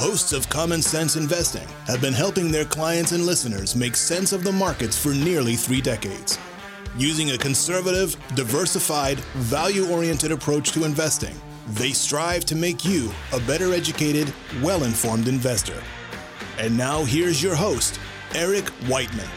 hosts 0.00 0.32
of 0.32 0.48
Common 0.48 0.80
Sense 0.80 1.16
Investing 1.16 1.68
have 1.84 2.00
been 2.00 2.14
helping 2.14 2.50
their 2.50 2.64
clients 2.64 3.12
and 3.12 3.26
listeners 3.26 3.76
make 3.76 3.94
sense 3.94 4.32
of 4.32 4.42
the 4.42 4.50
markets 4.50 4.98
for 4.98 5.10
nearly 5.12 5.56
three 5.56 5.82
decades. 5.82 6.38
Using 6.96 7.32
a 7.32 7.38
conservative, 7.38 8.16
diversified, 8.34 9.20
value 9.36 9.90
oriented 9.90 10.32
approach 10.32 10.72
to 10.72 10.84
investing, 10.84 11.34
they 11.72 11.90
strive 11.90 12.46
to 12.46 12.56
make 12.56 12.82
you 12.82 13.12
a 13.34 13.40
better 13.40 13.74
educated, 13.74 14.32
well 14.62 14.84
informed 14.84 15.28
investor. 15.28 15.82
And 16.58 16.74
now 16.78 17.04
here's 17.04 17.42
your 17.42 17.54
host, 17.54 18.00
Eric 18.34 18.70
Whiteman. 18.88 19.28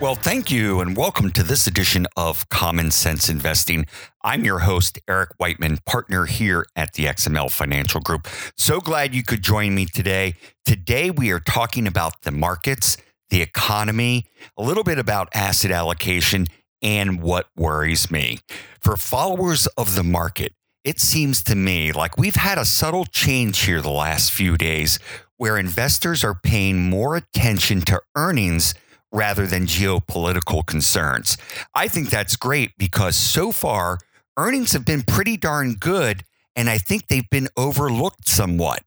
Well, 0.00 0.14
thank 0.14 0.48
you, 0.52 0.78
and 0.78 0.96
welcome 0.96 1.32
to 1.32 1.42
this 1.42 1.66
edition 1.66 2.06
of 2.16 2.48
Common 2.50 2.92
Sense 2.92 3.28
Investing. 3.28 3.84
I'm 4.22 4.44
your 4.44 4.60
host, 4.60 5.00
Eric 5.08 5.30
Whiteman, 5.38 5.78
partner 5.86 6.26
here 6.26 6.66
at 6.76 6.92
the 6.92 7.06
XML 7.06 7.50
Financial 7.50 8.00
Group. 8.00 8.28
So 8.56 8.78
glad 8.78 9.12
you 9.12 9.24
could 9.24 9.42
join 9.42 9.74
me 9.74 9.86
today. 9.86 10.36
Today, 10.64 11.10
we 11.10 11.32
are 11.32 11.40
talking 11.40 11.88
about 11.88 12.22
the 12.22 12.30
markets, 12.30 12.96
the 13.30 13.42
economy, 13.42 14.26
a 14.56 14.62
little 14.62 14.84
bit 14.84 15.00
about 15.00 15.30
asset 15.34 15.72
allocation, 15.72 16.46
and 16.80 17.20
what 17.20 17.48
worries 17.56 18.08
me. 18.08 18.38
For 18.78 18.96
followers 18.96 19.66
of 19.76 19.96
the 19.96 20.04
market, 20.04 20.52
it 20.84 21.00
seems 21.00 21.42
to 21.42 21.56
me 21.56 21.90
like 21.90 22.16
we've 22.16 22.36
had 22.36 22.56
a 22.56 22.64
subtle 22.64 23.06
change 23.06 23.64
here 23.64 23.82
the 23.82 23.90
last 23.90 24.30
few 24.30 24.56
days 24.56 25.00
where 25.38 25.58
investors 25.58 26.22
are 26.22 26.38
paying 26.40 26.88
more 26.88 27.16
attention 27.16 27.80
to 27.80 28.00
earnings 28.14 28.74
rather 29.12 29.46
than 29.46 29.66
geopolitical 29.66 30.64
concerns. 30.66 31.36
I 31.74 31.88
think 31.88 32.10
that's 32.10 32.36
great 32.36 32.72
because 32.78 33.16
so 33.16 33.52
far, 33.52 33.98
earnings 34.36 34.72
have 34.72 34.84
been 34.84 35.02
pretty 35.02 35.36
darn 35.36 35.74
good, 35.74 36.24
and 36.54 36.68
I 36.68 36.78
think 36.78 37.06
they've 37.06 37.28
been 37.30 37.48
overlooked 37.56 38.28
somewhat. 38.28 38.82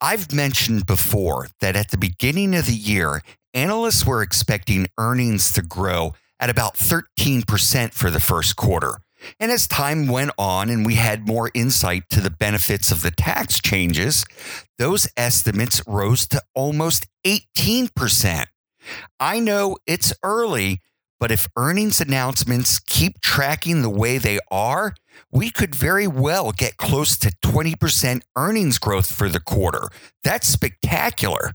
I've 0.00 0.32
mentioned 0.32 0.86
before 0.86 1.48
that 1.60 1.76
at 1.76 1.90
the 1.90 1.96
beginning 1.96 2.54
of 2.54 2.66
the 2.66 2.74
year, 2.74 3.22
analysts 3.54 4.04
were 4.04 4.22
expecting 4.22 4.88
earnings 4.98 5.52
to 5.52 5.62
grow 5.62 6.14
at 6.40 6.50
about 6.50 6.74
13% 6.74 7.92
for 7.92 8.10
the 8.10 8.18
first 8.18 8.56
quarter. 8.56 8.98
And 9.38 9.52
as 9.52 9.68
time 9.68 10.08
went 10.08 10.32
on 10.36 10.68
and 10.68 10.84
we 10.84 10.96
had 10.96 11.28
more 11.28 11.50
insight 11.54 12.10
to 12.10 12.20
the 12.20 12.30
benefits 12.30 12.90
of 12.90 13.02
the 13.02 13.12
tax 13.12 13.60
changes, 13.60 14.24
those 14.78 15.08
estimates 15.16 15.82
rose 15.86 16.26
to 16.28 16.42
almost 16.54 17.06
18%. 17.24 18.46
I 19.20 19.38
know 19.40 19.76
it's 19.86 20.12
early, 20.22 20.80
but 21.20 21.30
if 21.30 21.48
earnings 21.56 22.00
announcements 22.00 22.80
keep 22.80 23.20
tracking 23.20 23.82
the 23.82 23.90
way 23.90 24.18
they 24.18 24.38
are, 24.50 24.94
we 25.30 25.50
could 25.50 25.74
very 25.74 26.06
well 26.06 26.52
get 26.52 26.76
close 26.76 27.16
to 27.18 27.32
20% 27.44 28.22
earnings 28.36 28.78
growth 28.78 29.12
for 29.12 29.28
the 29.28 29.40
quarter. 29.40 29.88
That's 30.24 30.48
spectacular. 30.48 31.52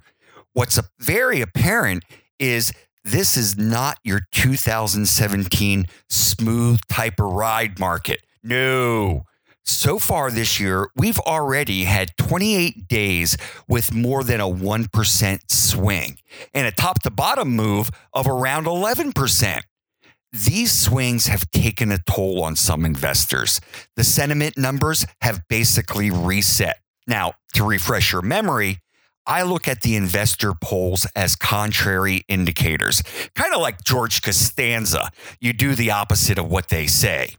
What's 0.53 0.80
very 1.00 1.42
apparent 1.42 2.03
is 2.39 2.72
this 3.03 3.38
is 3.38 3.58
not 3.58 3.98
your 4.03 4.22
2017 4.31 5.86
smooth 6.09 6.80
type 6.89 7.20
of 7.20 7.31
ride 7.31 7.80
market. 7.80 8.22
No, 8.44 9.25
so 9.68 10.00
far 10.00 10.32
this 10.32 10.60
year, 10.60 10.90
we've 10.96 11.20
already 11.20 11.84
had 11.84 12.16
28 12.18 12.88
days 12.88 13.38
with 13.68 13.94
more 13.94 14.23
than 14.23 14.40
a 14.40 14.48
1% 14.48 15.40
swing 15.52 16.18
and 16.54 16.66
a 16.66 16.72
top 16.72 17.02
to 17.04 17.12
bottom 17.12 17.50
move 17.50 17.90
of 18.14 18.28
around 18.28 18.66
11%. 18.66 19.62
These 20.32 20.72
swings 20.72 21.28
have 21.28 21.50
taken 21.52 21.92
a 21.92 21.98
toll 21.98 22.44
on 22.44 22.55
some 22.55 22.86
investors. 22.86 23.60
The 23.95 24.04
sentiment 24.04 24.58
numbers 24.58 25.05
have 25.22 25.48
basically 25.50 26.11
reset. 26.11 26.80
Now, 27.05 27.34
to 27.54 27.66
refresh 27.66 28.11
your 28.11 28.22
memory, 28.22 28.80
I 29.26 29.44
look 29.44 29.67
at 29.67 29.82
the 29.82 29.95
investor 29.95 30.54
polls 30.54 31.05
as 31.16 31.36
contrary 31.36 32.23
indicators, 32.30 33.04
kind 33.36 33.54
of 33.54 33.60
like 33.60 33.84
George 33.84 34.22
Costanza. 34.22 35.11
You 35.42 35.52
do 35.52 35.76
the 35.76 35.92
opposite 35.92 36.38
of 36.38 36.49
what 36.49 36.70
they 36.70 36.88
say. 36.88 37.36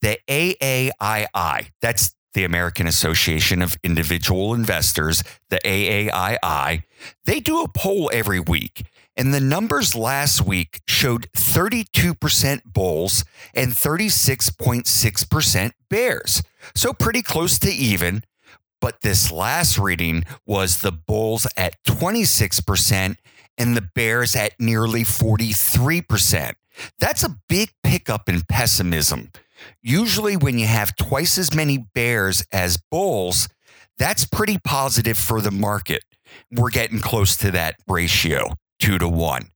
The 0.00 0.18
AAII, 0.28 1.70
that's 1.80 2.14
the 2.34 2.44
American 2.44 2.86
Association 2.86 3.62
of 3.62 3.76
Individual 3.82 4.54
Investors, 4.54 5.24
the 5.48 5.60
AAII, 5.64 6.82
they 7.24 7.40
do 7.40 7.62
a 7.62 7.68
poll 7.68 8.10
every 8.12 8.40
week. 8.40 8.86
And 9.16 9.32
the 9.32 9.40
numbers 9.40 9.94
last 9.94 10.44
week 10.44 10.82
showed 10.88 11.30
32% 11.32 12.62
bulls 12.66 13.24
and 13.54 13.72
36.6% 13.72 15.72
bears. 15.88 16.42
So 16.74 16.92
pretty 16.92 17.22
close 17.22 17.58
to 17.60 17.70
even. 17.70 18.24
But 18.80 19.02
this 19.02 19.30
last 19.30 19.78
reading 19.78 20.24
was 20.44 20.80
the 20.80 20.92
bulls 20.92 21.46
at 21.56 21.82
26% 21.84 23.16
and 23.56 23.76
the 23.76 23.88
bears 23.94 24.34
at 24.34 24.58
nearly 24.58 25.04
43%. 25.04 26.54
That's 26.98 27.22
a 27.22 27.36
big 27.48 27.70
pickup 27.84 28.28
in 28.28 28.42
pessimism. 28.42 29.30
Usually, 29.82 30.36
when 30.36 30.58
you 30.58 30.66
have 30.66 30.96
twice 30.96 31.38
as 31.38 31.54
many 31.54 31.78
bears 31.78 32.44
as 32.52 32.78
bulls, 32.90 33.48
that's 33.98 34.26
pretty 34.26 34.58
positive 34.58 35.18
for 35.18 35.40
the 35.40 35.50
market. 35.50 36.04
We're 36.50 36.70
getting 36.70 37.00
close 37.00 37.36
to 37.38 37.50
that 37.52 37.76
ratio, 37.86 38.54
two 38.78 38.98
to 38.98 39.08
one. 39.08 39.50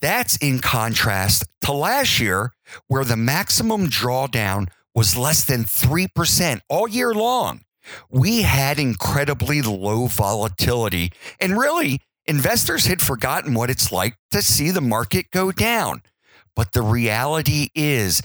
That's 0.00 0.36
in 0.36 0.60
contrast 0.60 1.44
to 1.62 1.72
last 1.72 2.20
year, 2.20 2.52
where 2.86 3.04
the 3.04 3.16
maximum 3.16 3.88
drawdown 3.88 4.68
was 4.94 5.16
less 5.16 5.44
than 5.44 5.64
3% 5.64 6.60
all 6.68 6.88
year 6.88 7.14
long. 7.14 7.62
We 8.10 8.42
had 8.42 8.78
incredibly 8.78 9.62
low 9.62 10.06
volatility, 10.06 11.12
and 11.40 11.58
really, 11.58 12.00
investors 12.26 12.86
had 12.86 13.00
forgotten 13.00 13.54
what 13.54 13.70
it's 13.70 13.90
like 13.90 14.16
to 14.30 14.42
see 14.42 14.70
the 14.70 14.80
market 14.80 15.30
go 15.30 15.50
down. 15.50 16.02
But 16.54 16.72
the 16.72 16.82
reality 16.82 17.68
is, 17.74 18.22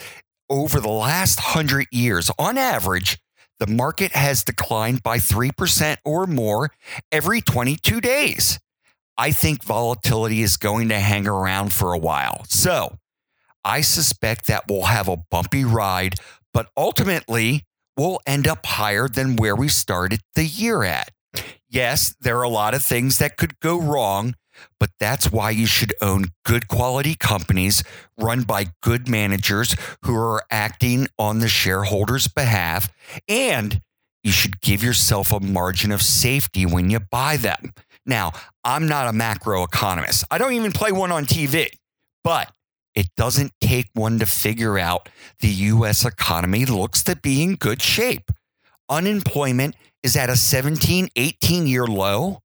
over 0.50 0.80
the 0.80 0.90
last 0.90 1.40
100 1.40 1.88
years, 1.92 2.32
on 2.38 2.58
average, 2.58 3.18
the 3.60 3.68
market 3.68 4.12
has 4.14 4.44
declined 4.44 5.02
by 5.02 5.18
3% 5.18 5.98
or 6.04 6.28
more 6.28 6.72
every 7.12 7.42
22 7.42 8.02
days. 8.02 8.60
I 9.18 9.32
think 9.32 9.64
volatility 9.64 10.42
is 10.42 10.58
going 10.58 10.90
to 10.90 11.00
hang 11.00 11.28
around 11.28 11.74
for 11.74 11.94
a 11.94 11.98
while. 11.98 12.46
So 12.50 12.98
I 13.64 13.82
suspect 13.82 14.48
that 14.48 14.66
we'll 14.70 14.84
have 14.84 15.08
a 15.08 15.18
bumpy 15.18 15.64
ride, 15.64 16.16
but 16.54 16.68
ultimately 16.76 17.64
we'll 17.98 18.20
end 18.28 18.48
up 18.48 18.66
higher 18.66 19.08
than 19.08 19.38
where 19.38 19.56
we 19.56 19.70
started 19.70 20.20
the 20.36 20.46
year 20.46 20.84
at. 20.84 21.12
Yes, 21.70 22.16
there 22.20 22.38
are 22.38 22.44
a 22.44 22.50
lot 22.50 22.74
of 22.74 22.84
things 22.84 23.18
that 23.20 23.38
could 23.38 23.60
go 23.60 23.80
wrong, 23.80 24.36
but 24.80 24.92
that's 25.00 25.32
why 25.32 25.50
you 25.50 25.66
should 25.66 25.94
own 26.02 26.26
good 26.44 26.68
quality 26.68 27.16
companies 27.16 27.84
run 28.18 28.44
by 28.44 28.68
good 28.82 29.08
managers 29.10 29.76
who 30.04 30.16
are 30.16 30.44
acting 30.52 31.08
on 31.18 31.40
the 31.40 31.48
shareholders' 31.48 32.28
behalf. 32.28 32.90
And 33.28 33.82
you 34.24 34.32
should 34.32 34.62
give 34.62 34.84
yourself 34.84 35.32
a 35.32 35.40
margin 35.40 35.92
of 35.92 36.02
safety 36.02 36.66
when 36.66 36.90
you 36.90 37.00
buy 37.00 37.38
them. 37.38 37.74
Now, 38.06 38.34
I'm 38.64 38.88
not 38.88 39.08
a 39.08 39.14
macro 39.14 39.64
economist. 39.64 40.26
I 40.30 40.38
don't 40.38 40.54
even 40.54 40.72
play 40.72 40.92
one 40.92 41.12
on 41.12 41.26
TV, 41.26 41.68
but 42.24 42.52
it 42.96 43.08
doesn't 43.18 43.52
take 43.62 43.90
one 43.94 44.20
to 44.20 44.26
figure 44.26 44.80
out 44.80 45.10
the 45.42 45.50
US 45.50 46.06
economy 46.06 46.66
looks 46.66 47.04
to 47.04 47.16
be 47.16 47.44
in 47.44 47.56
good 47.56 47.82
shape. 47.82 48.32
Unemployment 48.90 49.76
is 50.04 50.16
at 50.16 50.30
a 50.30 50.36
17, 50.36 51.10
18 51.16 51.68
year 51.68 51.86
low 51.86 52.40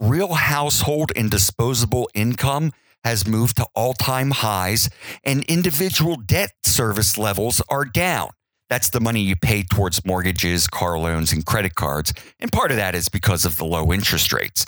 real 0.00 0.34
household 0.34 1.12
and 1.14 1.30
disposable 1.30 2.08
income 2.14 2.72
has 3.04 3.26
moved 3.26 3.56
to 3.56 3.66
all 3.74 3.94
time 3.94 4.30
highs, 4.30 4.90
and 5.24 5.44
individual 5.44 6.16
debt 6.16 6.52
service 6.64 7.16
levels 7.16 7.62
are 7.68 7.84
down. 7.84 8.30
That's 8.68 8.90
the 8.90 9.00
money 9.00 9.20
you 9.20 9.36
pay 9.36 9.62
towards 9.62 10.04
mortgages, 10.04 10.66
car 10.66 10.98
loans, 10.98 11.32
and 11.32 11.44
credit 11.44 11.74
cards. 11.74 12.12
And 12.38 12.52
part 12.52 12.70
of 12.70 12.76
that 12.76 12.94
is 12.94 13.08
because 13.08 13.44
of 13.44 13.56
the 13.56 13.64
low 13.64 13.92
interest 13.92 14.32
rates. 14.32 14.64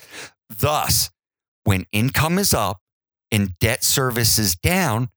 Thus, 0.49 1.11
when 1.64 1.87
income 1.93 2.38
is 2.38 2.52
up 2.52 2.78
and 3.31 3.58
debt 3.61 3.85
service 3.85 4.38
is 4.38 4.56
down, 4.56 5.08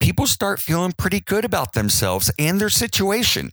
people 0.00 0.26
start 0.26 0.60
feeling 0.60 0.92
pretty 0.92 1.20
good 1.20 1.44
about 1.44 1.74
themselves 1.74 2.30
and 2.38 2.60
their 2.60 2.70
situation. 2.70 3.50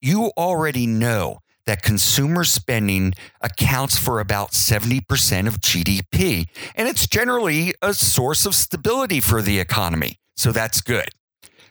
You 0.00 0.32
already 0.36 0.86
know 0.86 1.40
that 1.66 1.82
consumer 1.82 2.44
spending 2.44 3.14
accounts 3.40 3.98
for 3.98 4.20
about 4.20 4.52
70% 4.52 5.46
of 5.46 5.60
GDP. 5.60 6.48
And 6.74 6.88
it's 6.88 7.06
generally 7.06 7.74
a 7.80 7.94
source 7.94 8.46
of 8.46 8.54
stability 8.54 9.20
for 9.20 9.42
the 9.42 9.58
economy. 9.58 10.18
So 10.36 10.52
that's 10.52 10.80
good. 10.80 11.08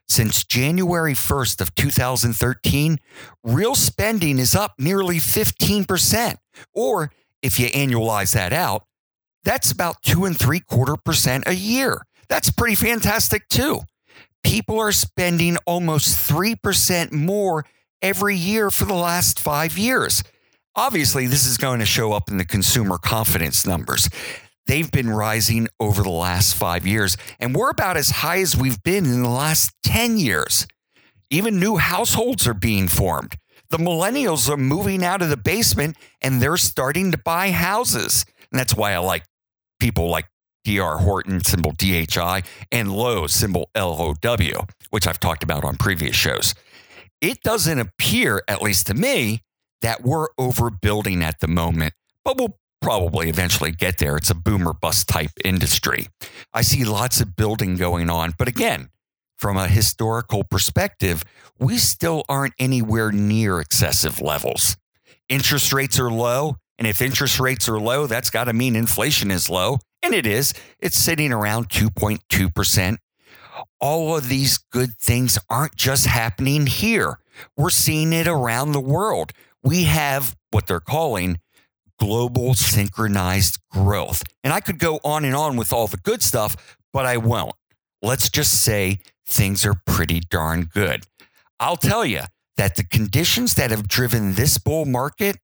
Since 0.07 0.43
January 0.43 1.13
1st 1.13 1.61
of 1.61 1.75
2013, 1.75 2.99
real 3.43 3.75
spending 3.75 4.37
is 4.37 4.53
up 4.55 4.73
nearly 4.77 5.17
15%. 5.17 6.37
Or 6.73 7.11
if 7.41 7.59
you 7.59 7.67
annualize 7.69 8.33
that 8.33 8.53
out, 8.53 8.85
that's 9.43 9.71
about 9.71 10.01
two 10.01 10.25
and 10.25 10.37
three 10.37 10.59
quarter 10.59 10.95
percent 10.95 11.45
a 11.47 11.53
year. 11.53 12.01
That's 12.29 12.49
pretty 12.51 12.75
fantastic 12.75 13.47
too. 13.49 13.81
People 14.43 14.79
are 14.79 14.91
spending 14.91 15.57
almost 15.65 16.29
3% 16.29 17.11
more 17.11 17.65
every 18.03 18.35
year 18.35 18.69
for 18.69 18.85
the 18.85 18.93
last 18.93 19.39
five 19.39 19.77
years. 19.77 20.23
Obviously, 20.75 21.25
this 21.25 21.47
is 21.47 21.57
going 21.57 21.79
to 21.79 21.85
show 21.85 22.13
up 22.13 22.29
in 22.29 22.37
the 22.37 22.45
consumer 22.45 22.97
confidence 22.97 23.65
numbers. 23.65 24.09
They've 24.67 24.91
been 24.91 25.09
rising 25.09 25.67
over 25.79 26.03
the 26.03 26.09
last 26.09 26.55
five 26.55 26.85
years, 26.85 27.17
and 27.39 27.55
we're 27.55 27.69
about 27.69 27.97
as 27.97 28.09
high 28.09 28.39
as 28.39 28.55
we've 28.55 28.81
been 28.83 29.05
in 29.05 29.23
the 29.23 29.29
last 29.29 29.71
10 29.83 30.17
years. 30.17 30.67
Even 31.29 31.59
new 31.59 31.77
households 31.77 32.45
are 32.47 32.53
being 32.53 32.87
formed. 32.87 33.35
The 33.69 33.77
millennials 33.77 34.49
are 34.49 34.57
moving 34.57 35.03
out 35.03 35.23
of 35.23 35.29
the 35.29 35.37
basement 35.37 35.97
and 36.21 36.39
they're 36.39 36.57
starting 36.57 37.11
to 37.11 37.17
buy 37.17 37.49
houses. 37.49 38.23
And 38.51 38.59
that's 38.59 38.75
why 38.75 38.93
I 38.93 38.99
like 38.99 39.23
people 39.79 40.09
like 40.09 40.27
DR 40.63 40.99
Horton, 40.99 41.43
symbol 41.43 41.71
DHI, 41.71 42.43
and 42.71 42.91
Lowe's, 42.91 43.33
symbol 43.33 43.71
LOW, 43.75 44.13
which 44.91 45.07
I've 45.07 45.19
talked 45.19 45.41
about 45.41 45.63
on 45.63 45.77
previous 45.77 46.15
shows. 46.15 46.53
It 47.23 47.41
doesn't 47.41 47.79
appear, 47.79 48.43
at 48.49 48.61
least 48.61 48.87
to 48.87 48.93
me, 48.93 49.43
that 49.81 50.03
we're 50.03 50.27
overbuilding 50.37 51.23
at 51.23 51.39
the 51.39 51.47
moment, 51.47 51.93
but 52.25 52.37
we'll 52.37 52.57
probably 52.81 53.29
eventually 53.29 53.71
get 53.71 53.97
there. 53.97 54.17
It's 54.17 54.29
a 54.29 54.35
boomer 54.35 54.73
bust 54.73 55.07
type 55.07 55.31
industry. 55.45 56.09
I 56.53 56.63
see 56.63 56.83
lots 56.83 57.21
of 57.21 57.37
building 57.37 57.77
going 57.77 58.09
on, 58.09 58.33
but 58.37 58.49
again, 58.49 58.89
from 59.37 59.55
a 59.55 59.69
historical 59.69 60.43
perspective, 60.43 61.23
we 61.57 61.77
still 61.77 62.25
aren't 62.27 62.55
anywhere 62.59 63.13
near 63.13 63.61
excessive 63.61 64.19
levels. 64.19 64.75
Interest 65.29 65.71
rates 65.71 65.97
are 66.01 66.11
low. 66.11 66.57
And 66.77 66.85
if 66.85 67.01
interest 67.01 67.39
rates 67.39 67.69
are 67.69 67.79
low, 67.79 68.05
that's 68.05 68.31
got 68.31 68.45
to 68.45 68.53
mean 68.53 68.75
inflation 68.75 69.31
is 69.31 69.49
low. 69.49 69.79
And 70.01 70.13
it 70.13 70.25
is. 70.25 70.53
It's 70.79 70.97
sitting 70.97 71.31
around 71.31 71.69
2.2%. 71.69 72.97
All 73.79 74.15
of 74.15 74.29
these 74.29 74.57
good 74.57 74.97
things 74.97 75.37
aren't 75.49 75.75
just 75.75 76.05
happening 76.05 76.67
here. 76.67 77.19
We're 77.57 77.69
seeing 77.69 78.13
it 78.13 78.27
around 78.27 78.71
the 78.71 78.79
world. 78.79 79.31
We 79.63 79.83
have 79.83 80.35
what 80.51 80.67
they're 80.67 80.79
calling 80.79 81.39
global 81.99 82.53
synchronized 82.53 83.59
growth. 83.71 84.23
And 84.43 84.51
I 84.51 84.59
could 84.59 84.79
go 84.79 84.99
on 85.03 85.25
and 85.25 85.35
on 85.35 85.55
with 85.55 85.71
all 85.71 85.87
the 85.87 85.97
good 85.97 86.21
stuff, 86.21 86.77
but 86.91 87.05
I 87.05 87.17
won't. 87.17 87.55
Let's 88.01 88.29
just 88.29 88.61
say 88.61 88.99
things 89.25 89.65
are 89.65 89.75
pretty 89.85 90.19
darn 90.19 90.69
good. 90.73 91.05
I'll 91.59 91.77
tell 91.77 92.05
you 92.05 92.21
that 92.57 92.75
the 92.75 92.83
conditions 92.83 93.55
that 93.55 93.71
have 93.71 93.87
driven 93.87 94.33
this 94.33 94.57
bull 94.57 94.85
market 94.85 95.37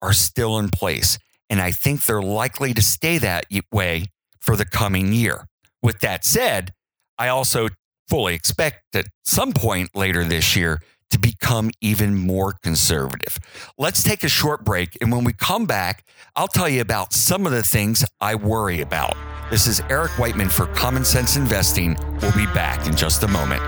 are 0.00 0.12
still 0.12 0.58
in 0.58 0.70
place. 0.70 1.18
And 1.50 1.60
I 1.60 1.70
think 1.70 2.04
they're 2.04 2.22
likely 2.22 2.74
to 2.74 2.82
stay 2.82 3.18
that 3.18 3.46
way 3.72 4.06
for 4.40 4.56
the 4.56 4.64
coming 4.64 5.12
year. 5.12 5.46
With 5.82 6.00
that 6.00 6.24
said, 6.24 6.72
I 7.18 7.28
also 7.28 7.68
fully 8.08 8.34
expect 8.34 8.94
at 8.94 9.06
some 9.24 9.52
point 9.52 9.90
later 9.94 10.22
this 10.22 10.54
year 10.54 10.80
to 11.10 11.18
become 11.18 11.70
even 11.80 12.14
more 12.14 12.52
conservative. 12.62 13.38
Let's 13.76 14.02
take 14.02 14.22
a 14.22 14.28
short 14.28 14.64
break. 14.64 14.96
And 15.00 15.10
when 15.10 15.24
we 15.24 15.32
come 15.32 15.66
back, 15.66 16.04
I'll 16.36 16.48
tell 16.48 16.68
you 16.68 16.80
about 16.80 17.12
some 17.12 17.44
of 17.44 17.52
the 17.52 17.62
things 17.62 18.04
I 18.20 18.36
worry 18.36 18.82
about. 18.82 19.16
This 19.50 19.66
is 19.66 19.82
Eric 19.90 20.12
Whiteman 20.12 20.48
for 20.48 20.66
Common 20.66 21.04
Sense 21.04 21.36
Investing. 21.36 21.96
We'll 22.20 22.32
be 22.32 22.46
back 22.46 22.86
in 22.86 22.94
just 22.94 23.22
a 23.22 23.28
moment. 23.28 23.62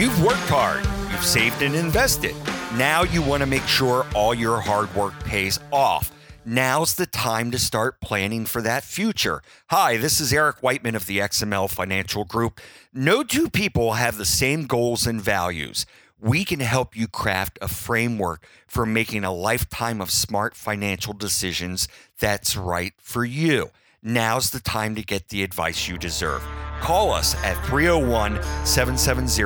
You've 0.00 0.24
worked 0.24 0.48
hard, 0.48 0.84
you've 1.12 1.24
saved 1.24 1.62
and 1.62 1.74
invested. 1.74 2.34
Now 2.76 3.02
you 3.02 3.20
want 3.20 3.42
to 3.42 3.46
make 3.46 3.66
sure 3.66 4.06
all 4.14 4.32
your 4.34 4.60
hard 4.60 4.92
work 4.94 5.12
pays 5.24 5.60
off. 5.70 6.10
Now's 6.44 6.94
the 6.94 7.06
time 7.06 7.50
to 7.52 7.58
start 7.58 8.00
planning 8.00 8.46
for 8.46 8.60
that 8.62 8.82
future. 8.82 9.42
Hi, 9.70 9.96
this 9.96 10.20
is 10.20 10.32
Eric 10.32 10.62
Whiteman 10.62 10.96
of 10.96 11.06
the 11.06 11.18
XML 11.18 11.70
Financial 11.70 12.24
Group. 12.24 12.60
No 12.92 13.22
two 13.22 13.48
people 13.48 13.92
have 13.92 14.18
the 14.18 14.24
same 14.24 14.66
goals 14.66 15.06
and 15.06 15.20
values 15.20 15.86
we 16.22 16.44
can 16.44 16.60
help 16.60 16.96
you 16.96 17.08
craft 17.08 17.58
a 17.60 17.66
framework 17.66 18.46
for 18.68 18.86
making 18.86 19.24
a 19.24 19.32
lifetime 19.32 20.00
of 20.00 20.10
smart 20.10 20.54
financial 20.54 21.12
decisions 21.12 21.88
that's 22.20 22.56
right 22.56 22.94
for 22.98 23.24
you. 23.24 23.70
Now's 24.04 24.50
the 24.50 24.60
time 24.60 24.94
to 24.94 25.02
get 25.02 25.30
the 25.30 25.42
advice 25.42 25.88
you 25.88 25.98
deserve. 25.98 26.42
Call 26.80 27.10
us 27.12 27.34
at 27.42 27.54
301 27.66 28.40
770 28.64 29.42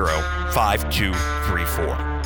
5234. 0.53 2.16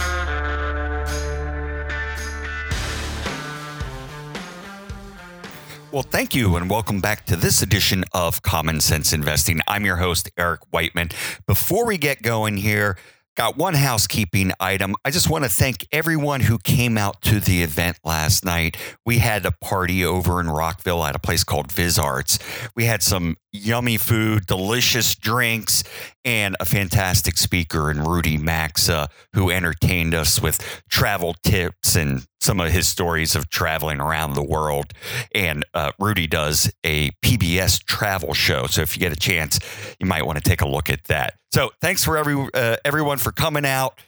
Well, 5.92 6.04
thank 6.04 6.34
you, 6.34 6.56
and 6.56 6.70
welcome 6.70 7.02
back 7.02 7.26
to 7.26 7.36
this 7.36 7.62
edition 7.62 8.06
of 8.14 8.42
Common 8.44 8.80
Sense 8.80 9.12
Investing. 9.12 9.60
I'm 9.68 9.84
your 9.84 9.98
host, 9.98 10.32
Eric 10.38 10.62
Whiteman. 10.72 11.10
Before 11.46 11.86
we 11.86 11.98
get 11.98 12.22
going 12.22 12.56
here, 12.56 12.96
Got 13.38 13.56
one 13.56 13.76
housekeeping 13.76 14.52
item. 14.60 14.94
I 15.06 15.10
just 15.10 15.30
want 15.30 15.46
to 15.46 15.50
thank 15.50 15.88
everyone 15.94 16.42
who 16.42 16.58
came 16.58 16.98
out 16.98 17.22
to 17.22 17.40
the 17.40 17.64
event 17.64 17.98
last 18.04 18.44
night. 18.44 18.76
We 19.06 19.20
had 19.20 19.46
a 19.46 19.54
party 19.54 20.04
over 20.04 20.42
in 20.42 20.50
Rockville 20.50 21.06
at 21.06 21.16
a 21.16 21.20
place 21.20 21.46
called 21.46 21.70
VisArts. 21.70 22.40
We 22.76 22.86
had 22.86 23.02
some 23.02 23.38
yummy 23.54 23.96
food, 23.96 24.48
delicious 24.48 25.16
drinks, 25.16 25.86
and 26.26 26.58
a 26.60 26.66
fantastic 26.66 27.38
speaker 27.38 27.90
in 27.90 28.04
Rudy 28.04 28.38
Maxa 28.38 29.08
who 29.34 29.50
entertained 29.50 30.14
us 30.14 30.42
with 30.42 30.84
travel 30.90 31.34
tips 31.42 31.96
and 31.96 32.28
some 32.42 32.60
of 32.60 32.72
his 32.72 32.88
stories 32.88 33.36
of 33.36 33.50
traveling 33.50 34.02
around 34.02 34.34
the 34.34 34.44
world. 34.44 34.94
And 35.34 35.66
uh, 35.74 35.92
Rudy 36.00 36.28
does 36.28 36.72
a 36.84 37.12
PBS 37.24 37.84
travel 37.86 38.34
show. 38.34 38.68
So 38.68 38.82
if 38.82 38.96
you 38.96 39.00
get 39.00 39.14
a 39.14 39.20
chance, 39.20 39.60
you 40.00 40.08
might 40.08 40.26
want 40.26 40.38
to 40.38 40.44
take 40.44 40.62
a 40.62 40.68
look 40.68 40.90
at 40.90 41.06
that. 41.06 41.36
So 41.54 41.72
thanks 41.82 42.04
for 42.04 42.18
every 42.18 42.48
uh, 42.54 42.78
everyone 42.84 43.18
for 43.18 43.32
coming 43.32 43.66
out. 43.66 44.00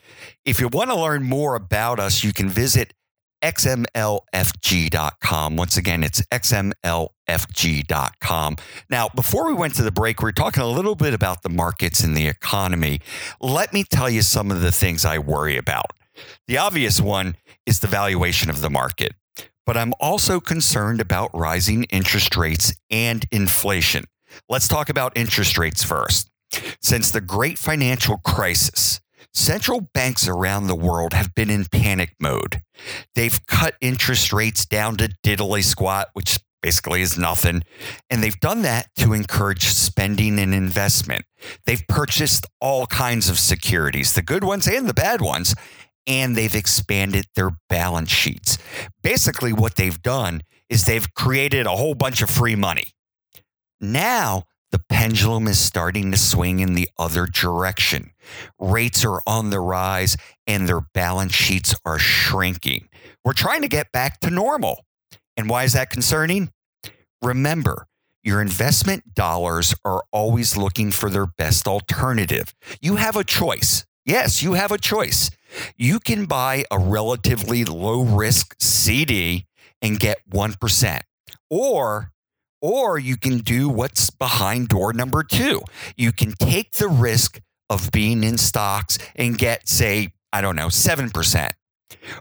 If 0.44 0.60
you 0.60 0.68
want 0.68 0.90
to 0.90 0.96
learn 0.96 1.22
more 1.22 1.54
about 1.54 2.00
us, 2.00 2.24
you 2.24 2.32
can 2.32 2.48
visit 2.48 2.92
xmlfg.com. 3.42 3.96
Once 5.56 5.76
again, 5.76 6.02
it's 6.02 6.22
xmlfg.com. 6.32 6.96
Now, 8.88 9.10
before 9.14 9.46
we 9.46 9.52
went 9.52 9.74
to 9.74 9.82
the 9.82 9.92
break, 9.92 10.22
we 10.22 10.30
are 10.30 10.32
talking 10.32 10.62
a 10.62 10.68
little 10.68 10.94
bit 10.94 11.12
about 11.12 11.42
the 11.42 11.50
markets 11.50 12.00
and 12.02 12.16
the 12.16 12.26
economy. 12.26 13.02
Let 13.40 13.74
me 13.74 13.84
tell 13.84 14.08
you 14.08 14.22
some 14.22 14.50
of 14.50 14.62
the 14.62 14.72
things 14.72 15.04
I 15.04 15.18
worry 15.18 15.58
about. 15.58 15.92
The 16.46 16.58
obvious 16.58 17.00
one 17.00 17.36
is 17.66 17.80
the 17.80 17.86
valuation 17.86 18.50
of 18.50 18.60
the 18.60 18.70
market, 18.70 19.14
but 19.66 19.76
I'm 19.76 19.94
also 20.00 20.40
concerned 20.40 21.00
about 21.00 21.30
rising 21.34 21.84
interest 21.84 22.36
rates 22.36 22.74
and 22.90 23.24
inflation. 23.30 24.04
Let's 24.48 24.68
talk 24.68 24.88
about 24.88 25.16
interest 25.16 25.58
rates 25.58 25.82
first. 25.82 26.30
Since 26.80 27.10
the 27.10 27.20
great 27.20 27.58
financial 27.58 28.18
crisis, 28.18 29.00
central 29.32 29.80
banks 29.80 30.28
around 30.28 30.66
the 30.66 30.76
world 30.76 31.12
have 31.12 31.34
been 31.34 31.50
in 31.50 31.66
panic 31.66 32.14
mode. 32.20 32.62
They've 33.14 33.44
cut 33.46 33.74
interest 33.80 34.32
rates 34.32 34.64
down 34.66 34.96
to 34.98 35.14
diddly 35.24 35.64
squat, 35.64 36.08
which 36.12 36.38
basically 36.62 37.02
is 37.02 37.18
nothing. 37.18 37.62
And 38.08 38.22
they've 38.22 38.40
done 38.40 38.62
that 38.62 38.88
to 38.96 39.12
encourage 39.12 39.64
spending 39.64 40.38
and 40.38 40.54
investment. 40.54 41.26
They've 41.66 41.86
purchased 41.88 42.46
all 42.58 42.86
kinds 42.86 43.28
of 43.28 43.38
securities, 43.38 44.14
the 44.14 44.22
good 44.22 44.44
ones 44.44 44.66
and 44.66 44.88
the 44.88 44.94
bad 44.94 45.20
ones, 45.20 45.54
and 46.06 46.36
they've 46.36 46.54
expanded 46.54 47.26
their 47.34 47.50
balance 47.68 48.10
sheets. 48.10 48.58
Basically, 49.02 49.52
what 49.52 49.76
they've 49.76 50.00
done 50.02 50.42
is 50.68 50.84
they've 50.84 51.12
created 51.14 51.66
a 51.66 51.76
whole 51.76 51.94
bunch 51.94 52.22
of 52.22 52.30
free 52.30 52.56
money. 52.56 52.92
Now, 53.80 54.44
the 54.70 54.82
pendulum 54.88 55.46
is 55.46 55.60
starting 55.60 56.10
to 56.10 56.18
swing 56.18 56.58
in 56.58 56.74
the 56.74 56.88
other 56.98 57.26
direction. 57.26 58.10
Rates 58.58 59.04
are 59.04 59.20
on 59.26 59.50
the 59.50 59.60
rise 59.60 60.16
and 60.46 60.68
their 60.68 60.80
balance 60.80 61.34
sheets 61.34 61.74
are 61.84 61.98
shrinking. 61.98 62.88
We're 63.24 63.34
trying 63.34 63.62
to 63.62 63.68
get 63.68 63.92
back 63.92 64.20
to 64.20 64.30
normal. 64.30 64.84
And 65.36 65.48
why 65.48 65.64
is 65.64 65.74
that 65.74 65.90
concerning? 65.90 66.50
Remember, 67.22 67.86
your 68.24 68.40
investment 68.40 69.14
dollars 69.14 69.74
are 69.84 70.02
always 70.10 70.56
looking 70.56 70.90
for 70.90 71.08
their 71.08 71.26
best 71.26 71.68
alternative. 71.68 72.54
You 72.80 72.96
have 72.96 73.16
a 73.16 73.22
choice. 73.24 73.84
Yes, 74.04 74.42
you 74.42 74.54
have 74.54 74.72
a 74.72 74.78
choice. 74.78 75.30
You 75.76 76.00
can 76.00 76.26
buy 76.26 76.64
a 76.70 76.78
relatively 76.78 77.64
low 77.64 78.02
risk 78.02 78.54
CD 78.58 79.46
and 79.80 79.98
get 79.98 80.18
1%. 80.30 81.00
Or 81.50 82.10
or 82.64 82.98
you 82.98 83.18
can 83.18 83.38
do 83.40 83.68
what's 83.68 84.08
behind 84.08 84.68
door 84.68 84.94
number 84.94 85.22
two. 85.22 85.60
You 85.98 86.12
can 86.12 86.32
take 86.32 86.72
the 86.72 86.88
risk 86.88 87.42
of 87.68 87.90
being 87.92 88.24
in 88.24 88.38
stocks 88.38 88.96
and 89.14 89.36
get, 89.36 89.68
say, 89.68 90.14
I 90.32 90.40
don't 90.40 90.56
know, 90.56 90.68
7%. 90.68 91.50